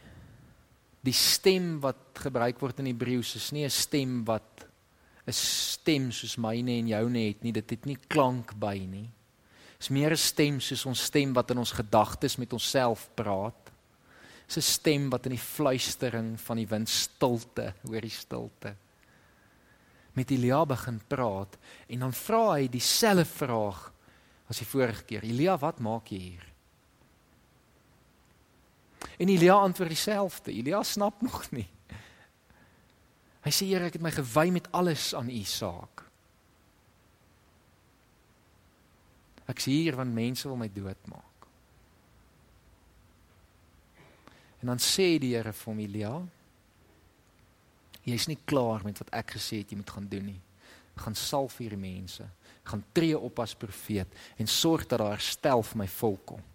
Die 1.02 1.14
stem 1.14 1.80
wat 1.80 1.96
gebruik 2.14 2.60
word 2.60 2.80
in 2.80 2.86
Hebreëus 2.86 3.36
is 3.36 3.52
nie 3.52 3.64
'n 3.64 3.70
stem 3.70 4.26
wat 4.26 4.68
'n 5.28 5.32
stem 5.34 6.12
soos 6.12 6.36
myne 6.36 6.72
en 6.72 6.88
joune 6.88 7.28
het 7.28 7.44
nie. 7.44 7.52
Dit 7.52 7.70
het 7.70 7.86
nie 7.86 7.98
klank 8.08 8.60
by 8.60 8.86
nie. 8.90 9.10
Dit 9.78 9.86
is 9.86 9.94
meer 9.94 10.12
'n 10.12 10.18
stem 10.18 10.60
soos 10.60 10.86
ons 10.86 11.04
stem 11.04 11.34
wat 11.34 11.52
in 11.52 11.58
ons 11.58 11.72
gedagtes 11.72 12.38
met 12.38 12.54
onsself 12.54 13.10
praat. 13.14 13.72
Dit 14.48 14.58
is 14.58 14.58
'n 14.58 14.72
stem 14.72 15.10
wat 15.10 15.26
in 15.26 15.32
die 15.32 15.48
fluistering 15.56 16.40
van 16.42 16.58
die 16.58 16.68
wind 16.68 16.90
stilte, 16.90 17.74
hoor 17.84 18.02
die 18.02 18.10
stilte. 18.10 18.76
Met 20.14 20.32
Elia 20.32 20.66
begin 20.66 21.02
praat 21.08 21.58
en 21.88 22.00
dan 22.00 22.14
vra 22.14 22.54
hy 22.54 22.68
dieselfde 22.68 23.26
vraag 23.26 23.94
as 24.50 24.58
die 24.58 24.66
vorige 24.66 25.04
keer. 25.04 25.24
Elia, 25.24 25.58
wat 25.58 25.80
maak 25.80 26.08
jy 26.08 26.20
hier? 26.20 26.48
En 29.20 29.30
Elia 29.30 29.54
antwoord 29.54 29.90
dieselfde. 29.90 30.52
Elia 30.52 30.84
snap 30.84 31.22
nog 31.22 31.52
nie. 31.52 31.68
Hy 33.44 33.52
sê 33.52 33.68
Here, 33.70 33.86
ek 33.86 33.94
het 33.94 34.02
my 34.02 34.12
gewy 34.12 34.50
met 34.52 34.72
alles 34.72 35.14
aan 35.16 35.30
u 35.30 35.44
saak. 35.44 36.07
Ek 39.48 39.62
sien 39.64 39.80
hier 39.80 39.96
van 39.96 40.12
mense 40.14 40.48
wil 40.48 40.60
my 40.60 40.68
doodmaak. 40.72 41.48
En 44.62 44.74
dan 44.74 44.82
sê 44.82 45.16
die 45.22 45.36
Here 45.36 45.54
vir 45.54 45.72
hom 45.72 45.80
Elia, 45.84 46.12
jy's 48.08 48.28
nie 48.28 48.40
klaar 48.50 48.84
met 48.84 49.00
wat 49.04 49.14
ek 49.16 49.38
gesê 49.38 49.62
het 49.62 49.72
jy 49.72 49.80
moet 49.80 49.96
gaan 49.96 50.12
doen 50.12 50.30
nie. 50.34 50.42
Gaan 50.98 51.16
salf 51.16 51.60
hierdie 51.62 51.80
mense, 51.80 52.26
gaan 52.68 52.84
tree 52.96 53.16
op 53.16 53.40
as 53.40 53.54
profeet 53.56 54.14
en 54.42 54.50
sorg 54.50 54.88
dat 54.90 55.00
daar 55.04 55.22
stel 55.22 55.62
vir 55.64 55.84
my 55.84 55.90
volk 56.00 56.24
kom. 56.34 56.46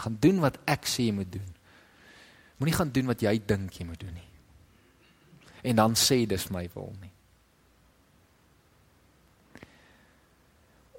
Gaan 0.00 0.16
doen 0.18 0.40
wat 0.42 0.58
ek 0.70 0.88
sê 0.88 1.10
jy 1.10 1.18
moet 1.20 1.32
doen. 1.34 1.50
Moenie 2.58 2.78
gaan 2.78 2.94
doen 2.94 3.10
wat 3.12 3.22
jy 3.22 3.34
dink 3.44 3.76
jy 3.76 3.86
moet 3.86 4.00
doen 4.00 4.14
nie 4.16 4.30
en 5.64 5.76
dan 5.76 5.96
sê 5.96 6.26
dis 6.28 6.48
my 6.52 6.66
wil 6.74 6.92
nie. 7.00 7.10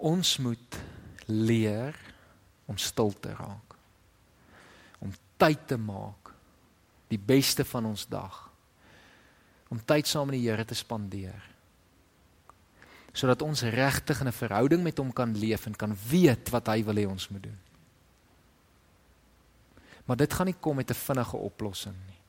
Ons 0.10 0.38
moet 0.42 0.78
leer 1.26 1.96
om 2.66 2.78
stil 2.78 3.14
te 3.20 3.34
raak. 3.34 3.76
Om 5.00 5.14
tyd 5.38 5.68
te 5.68 5.78
maak 5.78 6.34
die 7.08 7.20
beste 7.22 7.66
van 7.66 7.86
ons 7.86 8.08
dag. 8.10 8.50
Om 9.70 9.82
tyd 9.86 10.08
saam 10.08 10.30
met 10.30 10.40
die 10.40 10.48
Here 10.48 10.66
te 10.66 10.78
spandeer. 10.78 11.52
Sodat 13.16 13.42
ons 13.42 13.62
regtig 13.62 14.20
in 14.20 14.28
'n 14.28 14.40
verhouding 14.42 14.84
met 14.84 14.98
hom 14.98 15.14
kan 15.14 15.38
leef 15.38 15.66
en 15.66 15.76
kan 15.76 15.96
weet 16.10 16.50
wat 16.50 16.68
hy 16.68 16.84
wil 16.84 16.96
hê 16.96 17.08
ons 17.08 17.30
moet 17.30 17.44
doen. 17.44 17.60
Maar 20.06 20.18
dit 20.18 20.34
gaan 20.34 20.46
nie 20.46 20.60
kom 20.60 20.76
met 20.76 20.90
'n 20.90 20.94
vinnige 20.94 21.38
oplossing 21.38 21.96
nie. 22.08 22.22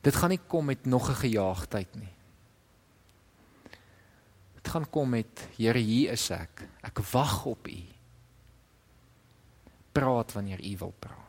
Dit 0.00 0.16
gaan 0.16 0.30
nie 0.30 0.40
kom 0.46 0.64
met 0.64 0.86
nog 0.86 1.08
'n 1.10 1.14
gejaagdheid 1.14 1.94
nie. 1.94 2.13
Dit 4.64 4.72
gaan 4.72 4.86
kom 4.88 5.12
met 5.12 5.44
Here, 5.58 5.78
hier 5.78 6.14
is 6.16 6.24
ek. 6.32 6.64
Ek 6.88 7.02
wag 7.12 7.42
op 7.50 7.68
U. 7.68 7.80
Praat 9.92 10.32
wanneer 10.32 10.62
U 10.64 10.72
wil 10.80 10.94
praat. 11.04 11.20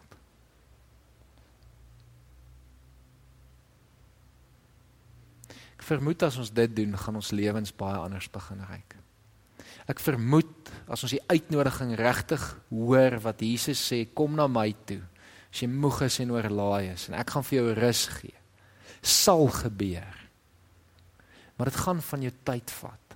Ek 5.75 5.83
vermoed 5.83 6.23
as 6.23 6.39
ons 6.39 6.53
dit 6.55 6.71
doen, 6.79 6.95
gaan 6.97 7.19
ons 7.19 7.33
lewens 7.35 7.75
baie 7.75 7.99
anders 7.99 8.31
begin 8.31 8.63
ryk. 8.71 8.95
Ek 9.91 9.99
vermoed 10.01 10.71
as 10.89 11.03
ons 11.03 11.13
die 11.13 11.21
uitnodiging 11.27 11.91
regtig 11.99 12.41
hoor 12.71 13.19
wat 13.27 13.43
Jesus 13.43 13.83
sê, 13.83 14.05
kom 14.15 14.39
na 14.39 14.47
my 14.47 14.71
toe 14.87 15.03
as 15.51 15.61
jy 15.61 15.69
moeg 15.71 16.01
is 16.07 16.17
en 16.23 16.33
oorlaai 16.33 16.89
is 16.95 17.05
en 17.07 17.19
ek 17.19 17.35
gaan 17.35 17.45
vir 17.47 17.59
jou 17.59 17.75
rus 17.77 18.01
gee 18.17 18.33
sal 19.05 19.47
gebeur. 19.53 20.23
Maar 21.55 21.69
dit 21.69 21.75
gaan 21.85 22.01
van 22.01 22.21
jou 22.25 22.31
tyd 22.43 22.71
vat. 22.71 23.14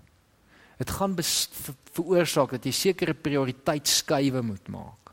Dit 0.79 0.93
gaan 0.95 1.15
veroorsaak 1.19 2.55
dat 2.55 2.65
jy 2.65 2.71
sekere 2.75 3.13
prioriteitskuive 3.13 4.43
moet 4.45 4.71
maak. 4.71 5.11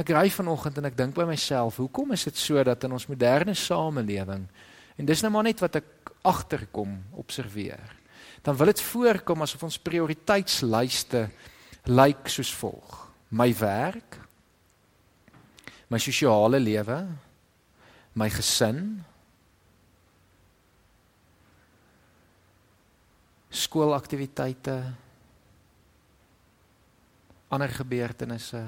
Ek 0.00 0.12
ry 0.12 0.28
vanoggend 0.32 0.78
en 0.80 0.88
ek 0.88 0.96
dink 0.96 1.16
by 1.16 1.26
myself, 1.28 1.80
hoekom 1.80 2.12
is 2.16 2.26
dit 2.28 2.36
so 2.36 2.60
dat 2.64 2.84
in 2.84 2.92
ons 2.96 3.08
moderne 3.08 3.54
samelewing 3.56 4.46
en 5.00 5.08
dis 5.08 5.22
nou 5.24 5.30
maar 5.32 5.46
net 5.48 5.60
wat 5.64 5.78
ek 5.80 6.12
agterkom 6.28 6.98
observeer. 7.20 7.96
Dan 8.44 8.56
wil 8.56 8.68
dit 8.68 8.82
voorkom 8.84 9.44
asof 9.44 9.64
ons 9.64 9.80
prioriteitslyste 9.80 11.26
lyk 11.88 12.28
soos 12.28 12.52
volg: 12.60 12.96
my 13.32 13.48
werk, 13.56 14.18
my 15.88 15.98
sosiale 16.00 16.60
lewe, 16.60 16.98
my 18.14 18.28
gesin, 18.32 19.00
skoolaktiwiteite 23.50 24.76
ander 27.50 27.72
gebeurtenisse 27.74 28.62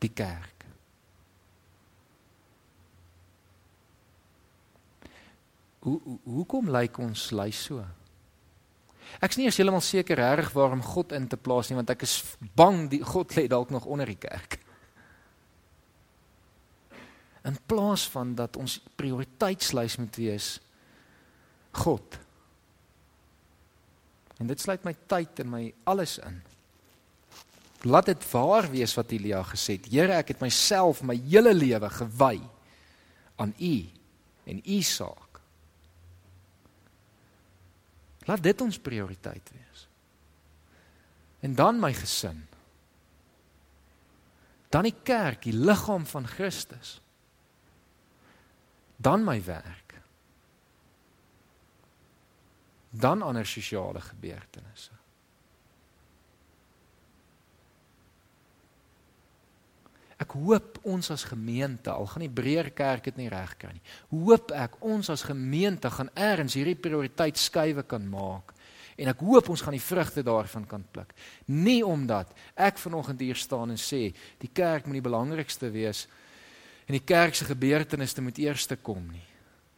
die 0.00 0.10
kerk. 0.14 0.64
Hoe 5.84 6.00
hoe 6.04 6.18
hoekom 6.24 6.70
lyk 6.72 6.98
ons 7.02 7.28
lys 7.36 7.60
so? 7.68 7.84
Ek's 9.24 9.38
nie 9.38 9.46
eens 9.48 9.56
heeltemal 9.56 9.84
seker 9.84 10.20
reg 10.20 10.50
waarom 10.52 10.82
God 10.84 11.12
in 11.16 11.28
te 11.28 11.36
plaas 11.40 11.68
nie 11.68 11.78
want 11.78 11.92
ek 11.92 12.04
is 12.06 12.16
bang 12.56 12.86
die 12.92 13.02
God 13.04 13.34
lê 13.36 13.46
dalk 13.48 13.72
nog 13.72 13.88
onder 13.88 14.08
die 14.08 14.20
kerk. 14.20 14.58
In 17.48 17.56
plaas 17.68 18.04
van 18.12 18.34
dat 18.36 18.56
ons 18.60 18.78
prioriteitslys 19.00 19.96
moet 20.00 20.16
wees 20.20 20.48
God 21.84 22.18
En 24.38 24.46
dit 24.46 24.60
sluit 24.60 24.84
my 24.86 24.94
tyd 25.10 25.42
en 25.42 25.50
my 25.50 25.62
alles 25.90 26.18
in. 26.22 26.38
Laat 27.86 28.10
dit 28.10 28.26
waar 28.30 28.70
wees 28.70 28.94
wat 28.98 29.12
Elia 29.14 29.42
gesê 29.46 29.78
het. 29.78 29.86
Here, 29.90 30.18
ek 30.18 30.34
het 30.34 30.42
myself 30.42 31.02
my 31.06 31.14
hele 31.28 31.54
lewe 31.54 31.90
gewy 31.94 32.40
aan 33.38 33.54
U 33.54 33.74
en 34.50 34.62
U 34.64 34.78
saak. 34.82 35.40
Laat 38.28 38.42
dit 38.44 38.60
ons 38.60 38.78
prioriteit 38.82 39.50
wees. 39.54 39.86
En 41.40 41.54
dan 41.54 41.78
my 41.80 41.92
gesin. 41.94 42.42
Dan 44.68 44.84
die 44.84 44.96
kerk, 45.02 45.46
die 45.46 45.54
liggaam 45.54 46.04
van 46.06 46.26
Christus. 46.28 46.98
Dan 48.96 49.24
my 49.24 49.38
werk. 49.46 49.87
Dan 52.98 53.22
ander 53.22 53.46
sosiale 53.46 54.00
gebeurtenisse. 54.02 54.94
Ek 60.18 60.34
hoop 60.34 60.80
ons 60.82 61.12
as 61.14 61.22
gemeente, 61.30 61.92
al 61.94 62.08
gaan 62.10 62.24
die 62.24 62.32
breër 62.40 62.72
kerk 62.74 63.06
dit 63.06 63.20
nie 63.20 63.28
reg 63.30 63.52
kry 63.60 63.70
nie. 63.76 63.84
Hoop 64.10 64.50
ek 64.50 64.80
ons 64.82 65.10
as 65.14 65.22
gemeente 65.28 65.90
gaan 65.94 66.10
eers 66.18 66.56
hierdie 66.58 66.78
prioriteit 66.78 67.38
skuwe 67.38 67.86
kan 67.86 68.06
maak 68.10 68.54
en 68.98 69.12
ek 69.12 69.20
hoop 69.22 69.46
ons 69.52 69.62
gaan 69.62 69.76
die 69.76 69.82
vrugte 69.82 70.24
daarvan 70.26 70.64
kan 70.66 70.82
pluk. 70.82 71.12
Nie 71.46 71.84
omdat 71.86 72.32
ek 72.58 72.80
vanoggend 72.82 73.22
hier 73.22 73.38
staan 73.38 73.70
en 73.70 73.78
sê 73.78 74.08
die 74.42 74.50
kerk 74.50 74.88
moet 74.88 74.98
die 74.98 75.06
belangrikste 75.06 75.70
wees 75.70 76.08
en 76.88 76.96
die 76.96 77.06
kerk 77.06 77.38
se 77.38 77.46
gebeurtenisse 77.46 78.24
moet 78.24 78.40
eerste 78.42 78.74
kom 78.82 79.04
nie. 79.12 79.22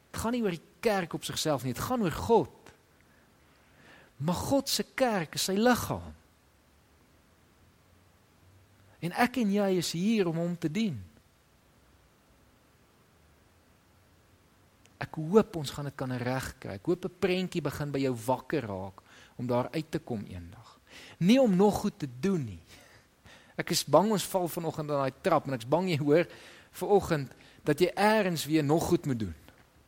Dit 0.09 0.23
gaan 0.23 0.33
nie 0.33 0.41
oor 0.43 0.57
die 0.57 0.69
kerk 0.81 1.15
op 1.15 1.29
sigself 1.29 1.67
nie, 1.67 1.75
dit 1.77 1.85
gaan 1.85 2.01
oor 2.07 2.17
God. 2.17 2.60
Maar 4.21 4.35
God 4.37 4.69
se 4.69 4.85
kerk 4.95 5.35
is 5.35 5.47
sy 5.49 5.57
liggaam. 5.57 6.13
En 9.01 9.15
ek 9.17 9.39
en 9.41 9.53
jy 9.55 9.69
is 9.81 9.93
hier 9.97 10.29
om 10.29 10.37
hom 10.37 10.57
te 10.61 10.69
dien. 10.69 10.99
Ek 15.01 15.17
hoop 15.17 15.57
ons 15.57 15.73
gaan 15.73 15.89
dit 15.89 15.97
kan 15.97 16.13
regkry. 16.13 16.77
Ek 16.77 16.85
hoop 16.85 17.05
'n 17.09 17.19
prentjie 17.19 17.65
begin 17.65 17.91
by 17.91 17.99
jou 17.99 18.15
wakker 18.27 18.67
raak 18.69 19.01
om 19.37 19.47
daar 19.47 19.71
uit 19.73 19.91
te 19.91 19.99
kom 19.99 20.25
eendag. 20.29 20.79
Nie 21.19 21.41
om 21.41 21.57
nog 21.57 21.81
goed 21.81 21.99
te 21.99 22.09
doen 22.21 22.45
nie. 22.45 22.61
Ek 23.57 23.71
is 23.71 23.85
bang 23.85 24.11
ons 24.11 24.25
val 24.25 24.49
vanoggend 24.49 24.91
aan 24.91 24.97
daai 24.97 25.21
trap 25.23 25.47
en 25.47 25.55
ek's 25.55 25.69
bang 25.69 25.89
jy 25.89 25.99
hoor 25.99 26.27
vanoggend 26.73 27.33
dat 27.65 27.81
jy 27.81 27.91
eers 27.95 28.45
weer 28.45 28.65
nog 28.65 28.85
goed 28.85 29.07
moet 29.07 29.19
doen. 29.19 29.35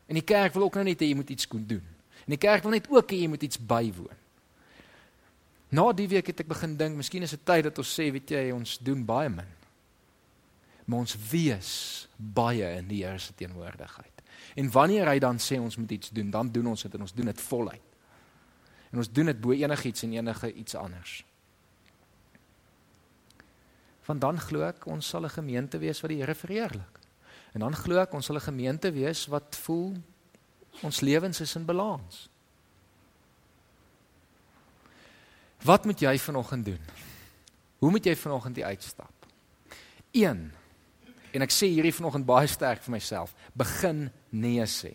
En 0.07 0.15
die 0.15 0.25
kerk 0.25 0.53
wil 0.53 0.63
ook 0.63 0.75
nou 0.75 0.85
net 0.85 1.01
hê 1.01 1.09
jy 1.09 1.15
moet 1.15 1.31
iets 1.31 1.49
kon 1.49 1.67
doen. 1.67 1.85
En 2.25 2.35
die 2.35 2.41
kerk 2.41 2.63
wil 2.63 2.71
net 2.71 2.89
ook 2.89 3.11
hê 3.11 3.23
jy 3.23 3.29
moet 3.29 3.43
iets 3.43 3.59
bywoon. 3.59 4.22
Na 5.73 5.93
die 5.97 6.09
week 6.09 6.27
het 6.27 6.41
ek 6.45 6.51
begin 6.53 6.77
dink, 6.77 6.97
miskien 6.97 7.25
is 7.25 7.33
dit 7.33 7.45
tyd 7.49 7.65
dat 7.65 7.79
ons 7.81 7.93
sê, 7.97 8.11
weet 8.13 8.31
jy, 8.35 8.51
ons 8.53 8.79
doen 8.85 9.05
baie 9.09 9.31
min. 9.33 9.49
maar 10.85 10.99
ons 10.99 11.17
wees 11.31 11.73
baie 12.17 12.67
in 12.77 12.89
die 12.91 13.03
Here 13.05 13.19
se 13.19 13.35
teenwoordigheid. 13.39 14.23
En 14.59 14.71
wanneer 14.75 15.09
hy 15.09 15.19
dan 15.23 15.39
sê 15.41 15.59
ons 15.61 15.77
moet 15.79 15.91
iets 15.95 16.11
doen, 16.11 16.31
dan 16.31 16.51
doen 16.53 16.73
ons 16.73 16.83
dit 16.83 16.95
en 16.95 17.05
ons 17.07 17.15
doen 17.15 17.31
dit 17.31 17.41
voluit. 17.41 17.85
En 18.93 19.01
ons 19.01 19.13
doen 19.13 19.31
dit 19.31 19.41
bo 19.41 19.57
enigiets 19.57 20.05
en 20.05 20.13
enige 20.13 20.53
iets 20.53 20.77
anders. 20.77 21.23
Want 24.05 24.21
dan 24.21 24.41
glo 24.43 24.67
ek 24.67 24.87
ons 24.91 25.09
sal 25.09 25.25
'n 25.25 25.37
gemeente 25.39 25.79
wees 25.79 26.01
wat 26.01 26.11
die 26.11 26.19
Here 26.19 26.35
verheerlik. 26.35 27.01
En 27.55 27.61
dan 27.61 27.75
glo 27.75 27.97
ek 28.03 28.13
ons 28.13 28.27
sal 28.27 28.37
'n 28.37 28.49
gemeente 28.51 28.93
wees 28.93 29.27
wat 29.27 29.57
voel 29.57 29.97
ons 30.83 31.01
lewens 31.01 31.41
is 31.41 31.57
in 31.57 31.65
balans. 31.65 32.29
Wat 35.63 35.85
moet 35.85 36.01
jy 36.01 36.19
vanoggend 36.19 36.65
doen? 36.65 36.81
Hoe 37.79 37.91
moet 37.91 38.05
jy 38.07 38.17
vanoggend 38.17 38.59
die 38.59 38.67
uitstap? 38.67 39.27
1. 40.11 40.43
En 41.33 41.45
ek 41.47 41.55
sê 41.55 41.69
hierdie 41.71 41.95
vanoggend 41.95 42.27
baie 42.29 42.51
sterk 42.51 42.83
vir 42.85 42.97
myself, 42.97 43.33
begin 43.57 44.09
nee 44.31 44.67
sê. 44.69 44.93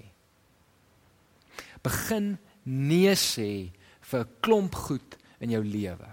Begin 1.84 2.36
nee 2.64 3.16
sê 3.16 3.72
vir 4.12 4.20
'n 4.22 4.30
klomp 4.42 4.76
goed 4.76 5.18
in 5.40 5.50
jou 5.50 5.64
lewe. 5.64 6.10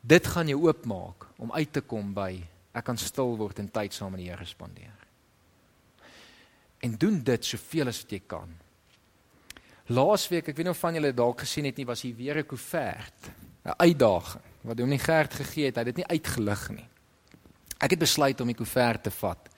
Dit 0.00 0.26
gaan 0.26 0.48
jou 0.48 0.66
oopmaak 0.66 1.26
om 1.38 1.52
uit 1.52 1.72
te 1.72 1.80
kom 1.80 2.14
by 2.14 2.40
ek 2.72 2.84
kan 2.84 2.96
stil 2.96 3.36
word 3.36 3.58
en 3.58 3.68
tyd 3.68 3.92
saam 3.92 4.12
met 4.12 4.20
die 4.20 4.30
Here 4.30 4.44
spandeer. 4.44 4.96
En 6.80 6.96
doen 6.96 7.22
dit 7.22 7.44
soveel 7.44 7.88
as 7.88 8.02
wat 8.02 8.12
jy 8.12 8.22
kan. 8.26 8.48
Laasweek, 9.90 10.52
ek 10.52 10.56
weet 10.56 10.68
nie 10.68 10.70
of 10.70 10.78
van 10.78 10.94
julle 10.94 11.10
dalk 11.16 11.42
gesien 11.42 11.66
het 11.66 11.76
nie, 11.80 11.86
was 11.86 12.04
hier 12.06 12.14
weer 12.14 12.38
'n 12.38 12.46
koevert, 12.46 13.30
'n 13.66 13.74
uitdaging 13.76 14.44
wat 14.62 14.78
hom 14.78 14.88
nie 14.88 14.98
gerd 14.98 15.34
gegee 15.34 15.66
het, 15.66 15.76
hy 15.76 15.84
het 15.84 15.94
dit 15.94 16.02
nie 16.04 16.12
uitgelig 16.18 16.68
nie. 16.70 16.88
Ek 17.80 17.90
het 17.90 17.98
besluit 17.98 18.40
om 18.40 18.46
die 18.46 18.56
koevert 18.56 19.02
te 19.02 19.10
vat 19.10 19.48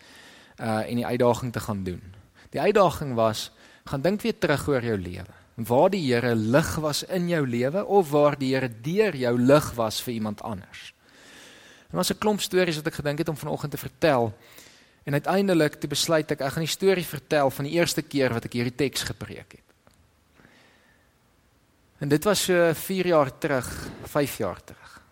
uh 0.61 0.89
en 0.89 0.97
die 0.97 1.07
uitdaging 1.07 1.53
te 1.53 1.61
gaan 1.61 1.85
doen. 1.85 2.03
Die 2.51 2.61
uitdaging 2.61 3.15
was 3.15 3.51
gaan 3.85 4.03
dink 4.03 4.23
weer 4.23 4.39
terug 4.39 4.69
oor 4.69 4.85
jou 4.85 4.97
lewe. 4.99 5.35
Waar 5.57 5.91
die 5.91 6.15
Here 6.15 6.35
lig 6.35 6.77
was 6.77 7.03
in 7.03 7.29
jou 7.29 7.47
lewe 7.47 7.85
of 7.85 8.11
waar 8.11 8.39
die 8.39 8.55
Here 8.55 8.71
deur 8.83 9.17
jou 9.17 9.39
lig 9.39 9.73
was 9.75 10.03
vir 10.03 10.15
iemand 10.15 10.43
anders. 10.43 10.95
En 11.91 11.97
was 11.97 12.11
'n 12.11 12.19
klomp 12.19 12.41
stories 12.41 12.77
wat 12.77 12.87
ek 12.87 12.95
gedink 12.95 13.19
het 13.19 13.29
om 13.29 13.37
vanoggend 13.37 13.71
te 13.73 13.79
vertel. 13.79 14.33
En 15.05 15.13
uiteindelik 15.13 15.75
te 15.75 15.89
besluit 15.89 16.31
ek 16.31 16.41
ek 16.41 16.53
gaan 16.53 16.65
die 16.65 16.79
storie 16.79 17.05
vertel 17.05 17.51
van 17.51 17.65
die 17.65 17.75
eerste 17.75 18.03
keer 18.03 18.33
wat 18.33 18.45
ek 18.45 18.53
hierdie 18.53 18.77
teks 18.77 19.03
gepreek 19.03 19.53
het. 19.53 19.72
En 22.03 22.09
dit 22.09 22.25
was 22.25 22.45
so 22.45 22.73
4 22.75 23.07
jaar 23.07 23.39
terug, 23.39 23.89
5 24.03 24.37
jaar 24.37 24.65
terug. 24.65 25.03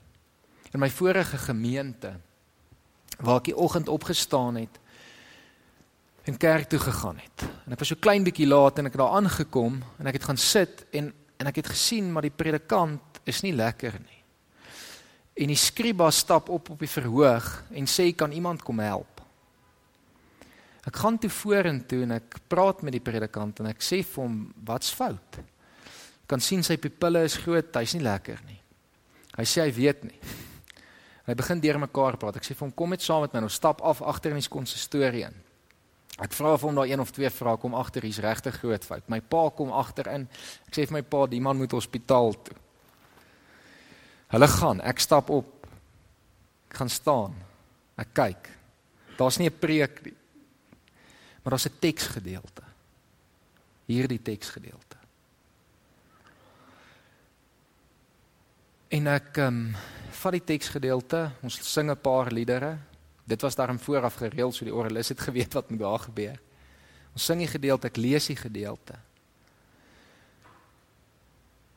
In 0.71 0.79
my 0.79 0.91
vorige 0.91 1.39
gemeente 1.39 2.17
waar 3.21 3.39
ek 3.39 3.51
die 3.53 3.57
oggend 3.57 3.89
opgestaan 3.89 4.57
het 4.59 4.79
en 6.27 6.37
kerk 6.37 6.67
toe 6.69 6.79
gegaan 6.83 7.21
het. 7.23 7.45
En 7.67 7.77
ek 7.77 7.79
was 7.79 7.93
so 7.93 8.01
klein 8.01 8.27
bietjie 8.27 8.49
laat 8.49 8.81
en 8.81 8.89
ek 8.89 8.97
het 8.97 9.03
daar 9.03 9.15
aangekom 9.21 9.77
en 10.01 10.11
ek 10.11 10.19
het 10.19 10.27
gaan 10.31 10.41
sit 10.41 10.83
en 10.91 11.13
en 11.41 11.49
ek 11.49 11.63
het 11.63 11.71
gesien 11.73 12.11
maar 12.13 12.27
die 12.27 12.35
predikant 12.37 13.21
is 13.25 13.41
nie 13.47 13.55
lekker 13.55 13.95
nie. 13.97 14.19
En 15.41 15.49
die 15.49 15.57
skriba 15.57 16.11
stap 16.11 16.51
op 16.51 16.73
op 16.75 16.83
die 16.83 16.91
verhoog 16.91 17.53
en 17.71 17.87
sê 17.87 18.11
kan 18.17 18.35
iemand 18.35 18.67
kom 18.67 18.83
help. 18.83 19.23
Ek 20.85 20.97
gaan 20.97 21.23
toe 21.23 21.31
vorentoe 21.31 22.03
en 22.03 22.19
ek 22.19 22.43
praat 22.51 22.83
met 22.83 22.99
die 22.99 23.05
predikant 23.05 23.63
en 23.63 23.71
ek 23.71 23.81
sê 23.81 24.03
vir 24.03 24.25
hom 24.27 24.43
wat's 24.67 24.91
fout? 24.91 25.41
Kan 26.31 26.43
sien 26.43 26.63
sy 26.63 26.77
pupille 26.79 27.25
is 27.27 27.39
groot, 27.43 27.75
hy's 27.75 27.97
nie 27.97 28.05
lekker 28.07 28.39
nie. 28.47 28.59
Hy 29.35 29.47
sê 29.49 29.65
hy 29.65 29.75
weet 29.75 30.05
nie. 30.07 30.19
Hy 31.27 31.35
begin 31.39 31.63
deurmekaar 31.63 32.19
praat. 32.21 32.39
Ek 32.41 32.47
sê 32.47 32.55
vir 32.55 32.67
hom 32.67 32.75
kom 32.75 32.91
met 32.95 33.03
saam 33.03 33.25
met 33.25 33.35
my. 33.35 33.45
Ons 33.47 33.59
stap 33.59 33.83
af 33.87 34.03
agter 34.03 34.35
in 34.35 34.41
die 34.41 34.51
konsistorie 34.51 35.27
in. 35.29 35.37
Ek 36.21 36.35
vra 36.37 36.55
of 36.57 36.65
hom 36.67 36.77
daar 36.77 36.91
een 36.91 37.01
of 37.01 37.13
twee 37.15 37.31
vrae 37.33 37.59
kom 37.61 37.75
agter 37.79 38.05
hier's 38.05 38.21
regtig 38.21 38.59
groot 38.61 38.85
fout. 38.85 39.07
My 39.09 39.21
pa 39.23 39.45
kom 39.57 39.71
agter 39.73 40.11
in. 40.13 40.27
Ek 40.69 40.77
sê 40.77 40.87
vir 40.87 40.99
my 40.99 41.05
pa, 41.07 41.25
die 41.31 41.41
man 41.43 41.59
moet 41.61 41.75
hospitaal 41.77 42.35
toe. 42.45 42.59
Hulle 44.31 44.49
gaan, 44.51 44.83
ek 44.87 45.03
stap 45.03 45.31
op. 45.35 45.67
Ek 46.71 46.77
gaan 46.83 46.93
staan. 46.93 47.39
Ek 47.99 48.13
kyk. 48.15 48.51
Daar's 49.19 49.39
nie 49.39 49.49
'n 49.49 49.59
preek 49.59 50.05
nie. 50.05 50.17
Maar 51.43 51.51
daar's 51.51 51.67
'n 51.67 51.81
teksgedeelte. 51.81 52.63
Hierdie 53.87 54.23
teksgedeelte. 54.23 54.90
En 58.91 59.07
ek 59.07 59.37
ehm 59.39 59.59
um, 59.71 59.75
vat 60.21 60.35
die 60.35 60.43
teksgedeelte, 60.45 61.21
ons 61.47 61.57
sing 61.65 61.91
'n 61.91 61.97
paar 61.97 62.33
liedere. 62.33 62.77
Dit 63.25 63.41
was 63.41 63.55
daarom 63.55 63.79
vooraf 63.79 64.15
gereël 64.15 64.53
so 64.53 64.65
die 64.65 64.75
oralis 64.75 65.09
het 65.09 65.21
geweet 65.29 65.55
wat 65.55 65.71
moet 65.71 65.79
daar 65.79 65.99
gebeur. 65.99 66.41
Ons 67.15 67.25
sing 67.25 67.39
die 67.39 67.47
gedeelte, 67.47 67.87
ek 67.87 67.97
lees 67.97 68.27
die 68.27 68.37
gedeelte. 68.37 68.99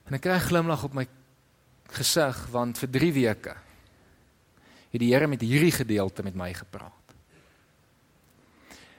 En 0.09 0.13
ek 0.13 0.21
kry 0.21 0.33
'n 0.33 0.49
glimlag 0.49 0.83
op 0.83 0.93
my 0.93 1.07
gesig 1.93 2.47
want 2.51 2.77
vir 2.77 2.89
3 2.89 3.13
weke 3.13 3.55
het 4.89 4.99
die 5.01 5.13
Here 5.13 5.27
met 5.27 5.41
hierdie 5.41 5.71
gedeelte 5.71 6.23
met 6.23 6.35
my 6.35 6.53
gepraat. 6.53 7.13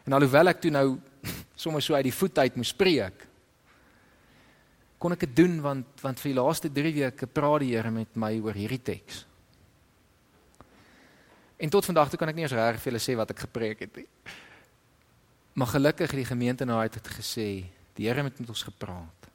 En 0.06 0.12
alhoewel 0.12 0.48
ek 0.48 0.60
toe 0.60 0.70
nou 0.70 0.98
sommer 1.62 1.82
so 1.82 1.94
uit 1.94 2.04
die 2.04 2.14
voet 2.14 2.38
uit 2.38 2.56
moes 2.56 2.72
preek, 2.74 3.26
kon 5.04 5.12
ek 5.12 5.26
dit 5.26 5.34
doen 5.36 5.58
want 5.60 6.00
want 6.00 6.20
vir 6.22 6.30
die 6.30 6.38
laaste 6.38 6.70
3 6.72 6.92
weke 6.96 7.26
praat 7.28 7.60
die 7.60 7.74
Here 7.74 7.90
met 7.92 8.14
my 8.16 8.32
oor 8.40 8.56
hierdie 8.56 8.80
teks. 8.80 9.26
En 11.60 11.72
tot 11.72 11.84
vandag 11.84 12.08
toe 12.08 12.18
kan 12.20 12.32
ek 12.32 12.38
nie 12.38 12.46
eens 12.46 12.56
reg 12.56 12.80
vir 12.80 12.90
julle 12.90 13.02
sê 13.04 13.16
wat 13.20 13.34
ek 13.34 13.44
gepreek 13.44 13.84
het 13.84 14.00
nie. 14.00 14.06
Maar 15.60 15.70
gelukkig 15.74 16.08
het 16.08 16.22
die 16.22 16.30
gemeente 16.30 16.64
nou 16.66 16.80
uit 16.80 16.96
het 16.96 17.10
gesê, 17.18 17.48
die 17.94 18.08
Here 18.08 18.24
het 18.24 18.40
met 18.40 18.48
ons 18.48 18.64
gepraat. 18.64 19.28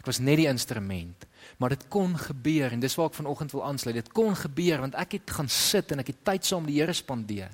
Ek 0.00 0.08
was 0.08 0.20
net 0.24 0.40
die 0.40 0.48
instrument, 0.48 1.28
maar 1.60 1.76
dit 1.76 1.84
kon 1.92 2.16
gebeur 2.16 2.72
en 2.72 2.80
dis 2.80 2.96
waar 2.96 3.12
ek 3.12 3.20
vanoggend 3.20 3.52
wil 3.52 3.66
aansluit. 3.68 4.00
Dit 4.00 4.12
kon 4.16 4.32
gebeur 4.36 4.86
want 4.86 4.96
ek 4.96 5.18
het 5.20 5.36
gaan 5.36 5.52
sit 5.52 5.92
en 5.92 6.00
ek 6.00 6.14
het 6.14 6.24
tyd 6.32 6.48
saam 6.48 6.64
met 6.64 6.72
die 6.72 6.80
Here 6.80 6.96
spandeer. 6.96 7.52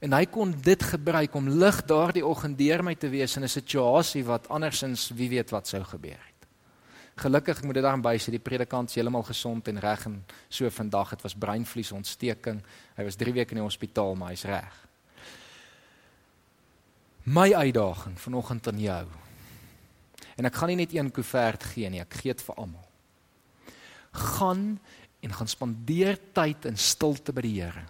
En 0.00 0.16
hy 0.16 0.24
kon 0.32 0.54
dit 0.64 0.82
gebruik 0.82 1.34
om 1.36 1.48
lig 1.60 1.82
daardie 1.84 2.24
oggend 2.24 2.56
deur 2.58 2.82
my 2.84 2.94
te 2.96 3.08
wees 3.12 3.36
in 3.36 3.44
'n 3.44 3.48
situasie 3.48 4.24
wat 4.24 4.48
andersins 4.48 5.10
wie 5.10 5.28
weet 5.28 5.50
wat 5.50 5.68
sou 5.68 5.84
gebeur 5.84 6.16
het. 6.16 6.48
Gelukkig 7.16 7.58
ek 7.58 7.64
moet 7.64 7.74
dit 7.74 7.82
daarin 7.82 8.02
bysê 8.02 8.30
die 8.30 8.38
predikant 8.38 8.88
is 8.88 8.94
heeltemal 8.94 9.22
gesond 9.22 9.68
en 9.68 9.80
reg 9.80 10.06
en 10.06 10.24
so 10.48 10.70
vandag 10.70 11.10
het 11.10 11.22
was 11.22 11.34
breinvliesontsteking. 11.34 12.62
Hy 12.96 13.04
was 13.04 13.16
3 13.16 13.32
weke 13.32 13.50
in 13.50 13.60
die 13.60 13.64
hospitaal, 13.64 14.14
maar 14.14 14.28
hy's 14.28 14.44
reg. 14.44 14.88
My 17.24 17.52
uitdaging 17.52 18.20
vanoggend 18.20 18.68
aan 18.68 18.80
jou. 18.80 19.06
En 20.36 20.44
ek 20.44 20.54
gaan 20.54 20.68
nie 20.68 20.76
net 20.76 20.94
een 20.94 21.10
koevert 21.12 21.64
gee 21.64 21.90
nie, 21.90 22.00
ek 22.00 22.14
gee 22.14 22.32
dit 22.32 22.42
vir 22.42 22.54
almal. 22.54 22.88
Gaan 24.12 24.80
en 25.20 25.32
gaan 25.32 25.48
spandeer 25.48 26.18
tyd 26.32 26.64
in 26.64 26.76
stilte 26.76 27.32
by 27.32 27.42
die 27.44 27.60
Here. 27.60 27.84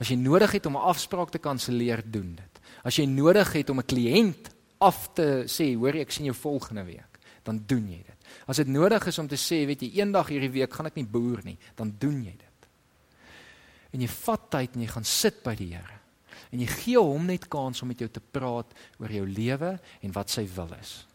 As 0.00 0.08
jy 0.08 0.16
nodig 0.16 0.52
het 0.52 0.66
om 0.66 0.76
'n 0.76 0.88
afspraak 0.88 1.30
te 1.30 1.38
kanselleer, 1.38 2.02
doen 2.04 2.34
dit. 2.34 2.60
As 2.84 2.96
jy 2.96 3.04
nodig 3.06 3.52
het 3.52 3.70
om 3.70 3.78
'n 3.78 3.86
kliënt 3.86 4.50
af 4.78 5.12
te 5.14 5.44
sê, 5.46 5.74
hoor 5.76 5.94
ek 5.94 6.10
sien 6.10 6.24
jou 6.24 6.34
volgende 6.34 6.84
week, 6.84 7.18
dan 7.42 7.62
doen 7.66 7.88
jy 7.88 8.02
dit. 8.06 8.16
As 8.46 8.56
dit 8.56 8.66
nodig 8.66 9.06
is 9.06 9.18
om 9.18 9.28
te 9.28 9.36
sê, 9.36 9.66
weet 9.66 9.80
jy, 9.80 9.90
eendag 10.00 10.28
hierdie 10.28 10.50
week 10.50 10.72
gaan 10.72 10.86
ek 10.86 10.94
nie 10.94 11.06
boer 11.06 11.40
nie, 11.44 11.58
dan 11.74 11.94
doen 11.98 12.24
jy 12.24 12.34
dit. 12.36 12.68
En 13.92 14.00
jy 14.00 14.08
vat 14.08 14.50
tyd 14.50 14.74
en 14.74 14.80
jy 14.80 14.88
gaan 14.88 15.04
sit 15.04 15.42
by 15.44 15.54
die 15.54 15.74
Here. 15.74 15.98
En 16.52 16.60
jy 16.60 16.66
gee 16.66 17.00
hom 17.00 17.26
net 17.26 17.48
kans 17.48 17.82
om 17.82 17.88
met 17.88 17.98
jou 17.98 18.08
te 18.12 18.20
praat 18.20 18.74
oor 19.00 19.12
jou 19.12 19.24
lewe 19.26 19.78
en 20.02 20.12
wat 20.12 20.30
sy 20.30 20.44
wil 20.54 20.68
is. 20.80 21.06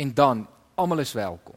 En 0.00 0.14
dan, 0.14 0.46
almal 0.74 1.04
is 1.04 1.12
welkom. 1.12 1.56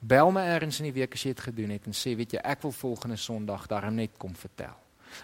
Bel 0.00 0.30
my 0.32 0.46
eers 0.48 0.80
in 0.80 0.88
die 0.88 0.96
week 0.96 1.14
as 1.14 1.24
jy 1.26 1.34
dit 1.34 1.42
gedoen 1.44 1.74
het 1.76 1.86
en 1.86 1.96
sê, 1.96 2.14
weet 2.16 2.32
jy, 2.32 2.40
ek 2.40 2.62
wil 2.64 2.72
volgende 2.72 3.18
Sondag 3.20 3.66
daarom 3.68 3.94
net 4.00 4.16
kom 4.18 4.32
vertel. 4.34 4.76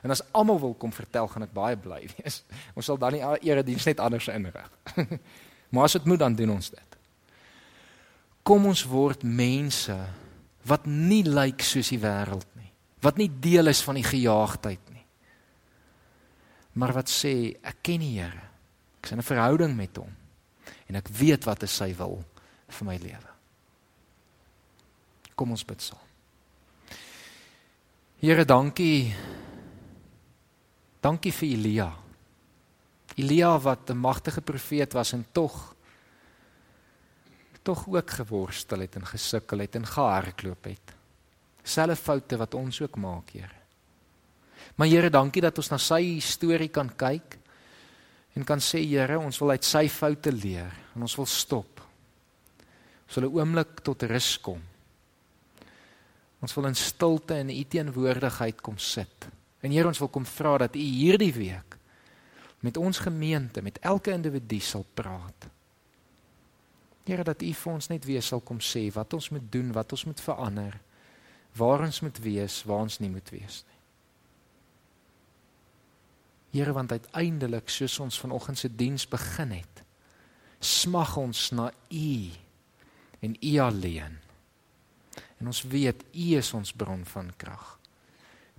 En 0.02 0.10
as 0.10 0.22
almal 0.32 0.60
wil 0.60 0.74
kom 0.74 0.92
vertel, 0.92 1.28
gaan 1.28 1.46
ek 1.46 1.54
baie 1.56 1.76
bly 1.76 2.02
wees. 2.16 2.42
Ons 2.74 2.90
sal 2.90 2.98
dan 2.98 3.16
nie 3.16 3.22
erediens 3.46 3.86
net 3.88 4.02
anders 4.02 4.28
inrig. 4.32 4.70
maar 5.72 5.88
as 5.88 5.96
dit 5.98 6.04
moet 6.04 6.22
dan 6.22 6.36
doen 6.38 6.56
ons 6.56 6.70
dit. 6.70 6.98
Kom 8.46 8.66
ons 8.66 8.84
word 8.86 9.24
mense 9.26 9.96
wat 10.66 10.86
nie 10.86 11.22
lyk 11.26 11.62
soos 11.62 11.90
die 11.90 12.02
wêreld 12.02 12.46
nie. 12.58 12.70
Wat 13.02 13.18
nie 13.18 13.30
deel 13.30 13.70
is 13.70 13.82
van 13.86 13.98
die 13.98 14.06
gejaagdheid 14.06 14.92
nie. 14.94 15.04
Maar 16.76 16.94
wat 17.00 17.10
sê 17.10 17.56
ek 17.62 17.82
ken 17.86 18.02
die 18.02 18.16
Here. 18.18 18.44
Ek 19.00 19.10
het 19.10 19.18
'n 19.18 19.22
verhouding 19.22 19.76
met 19.76 19.96
hom 19.96 20.10
en 20.88 20.96
ek 20.96 21.08
weet 21.08 21.44
wat 21.46 21.62
hy 21.62 21.94
wil 21.94 22.24
vir 22.68 22.86
my 22.86 22.96
lewe. 22.96 23.30
Kom 25.34 25.50
ons 25.50 25.64
bid 25.64 25.82
saam. 25.82 25.98
Here, 28.20 28.44
dankie 28.44 29.14
Dankie 31.06 31.30
vir 31.30 31.52
Elia. 31.54 31.86
Elia 33.14 33.52
wat 33.62 33.90
'n 33.90 33.96
magtige 33.96 34.40
profeet 34.40 34.92
was 34.92 35.12
en 35.12 35.24
tog 35.32 35.74
tog 37.62 37.86
ook 37.88 38.10
geworstel 38.10 38.80
het 38.80 38.96
en 38.96 39.06
gesukkel 39.06 39.58
het 39.58 39.74
en 39.74 39.86
gehardloop 39.86 40.64
het. 40.64 40.94
Selfe 41.62 41.96
foute 41.96 42.36
wat 42.36 42.54
ons 42.54 42.80
ook 42.80 42.96
maak, 42.96 43.30
Here. 43.30 43.58
Maar 44.74 44.86
Here, 44.86 45.10
dankie 45.10 45.42
dat 45.42 45.58
ons 45.58 45.70
na 45.70 45.78
sy 45.78 46.20
storie 46.20 46.68
kan 46.68 46.96
kyk 46.96 47.38
en 48.34 48.44
kan 48.44 48.58
sê 48.58 48.78
Here, 48.86 49.18
ons 49.18 49.38
wil 49.38 49.50
uit 49.50 49.64
sy 49.64 49.88
foute 49.88 50.32
leer 50.32 50.72
en 50.94 51.02
ons 51.02 51.16
wil 51.16 51.26
stop. 51.26 51.80
Ons 53.06 53.14
wil 53.14 53.30
'n 53.30 53.34
oomblik 53.38 53.80
tot 53.82 54.02
rus 54.02 54.40
kom. 54.40 54.62
Ons 56.40 56.54
wil 56.54 56.66
in 56.66 56.74
stilte 56.74 57.34
en 57.34 57.50
u 57.50 57.64
teenwoordigheid 57.64 58.60
kom 58.60 58.78
sit. 58.78 59.36
En 59.60 59.72
Here, 59.72 59.88
ons 59.88 59.98
wil 59.98 60.12
kom 60.12 60.26
vra 60.28 60.56
dat 60.66 60.76
u 60.76 60.82
hierdie 60.82 61.32
week 61.32 61.78
met 62.64 62.76
ons 62.76 62.98
gemeente, 62.98 63.62
met 63.62 63.78
elke 63.78 64.10
individu 64.10 64.58
sal 64.60 64.84
praat. 64.94 65.46
Here 67.06 67.22
dat 67.22 67.42
U 67.42 67.52
vir 67.54 67.72
ons 67.72 67.86
net 67.92 68.04
weer 68.08 68.24
sal 68.24 68.40
kom 68.42 68.58
sê 68.58 68.88
wat 68.94 69.14
ons 69.14 69.28
moet 69.30 69.44
doen, 69.52 69.70
wat 69.76 69.92
ons 69.94 70.06
moet 70.08 70.20
verander, 70.20 70.74
waar 71.54 71.84
ons 71.86 72.00
moet 72.02 72.18
wees, 72.24 72.58
waar 72.66 72.82
ons 72.88 72.98
nie 72.98 73.10
moet 73.12 73.30
wees 73.30 73.60
nie. 73.68 73.74
Here 76.56 76.72
want 76.72 76.92
uiteindelik 76.96 77.70
soos 77.70 77.98
ons 78.02 78.18
vanoggend 78.18 78.58
se 78.58 78.70
diens 78.72 79.06
begin 79.08 79.54
het, 79.60 79.82
smag 80.58 81.14
ons 81.20 81.50
na 81.54 81.70
U 81.92 82.16
en 83.22 83.36
U 83.38 83.56
alleen. 83.62 84.18
En 85.38 85.52
ons 85.52 85.62
weet 85.68 86.02
U 86.10 86.26
is 86.40 86.52
ons 86.56 86.72
bron 86.72 87.04
van 87.12 87.30
krag. 87.36 87.75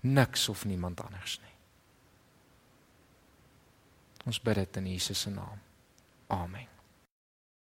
Niks 0.02 0.50
of 0.50 0.66
niemand 0.66 1.02
anders 1.02 1.40
nie. 1.42 1.54
Ons 4.28 4.42
bid 4.42 4.56
dit 4.56 4.78
in 4.78 4.88
Jesus 4.92 5.22
se 5.22 5.30
naam. 5.30 5.62
Amen. 6.28 6.77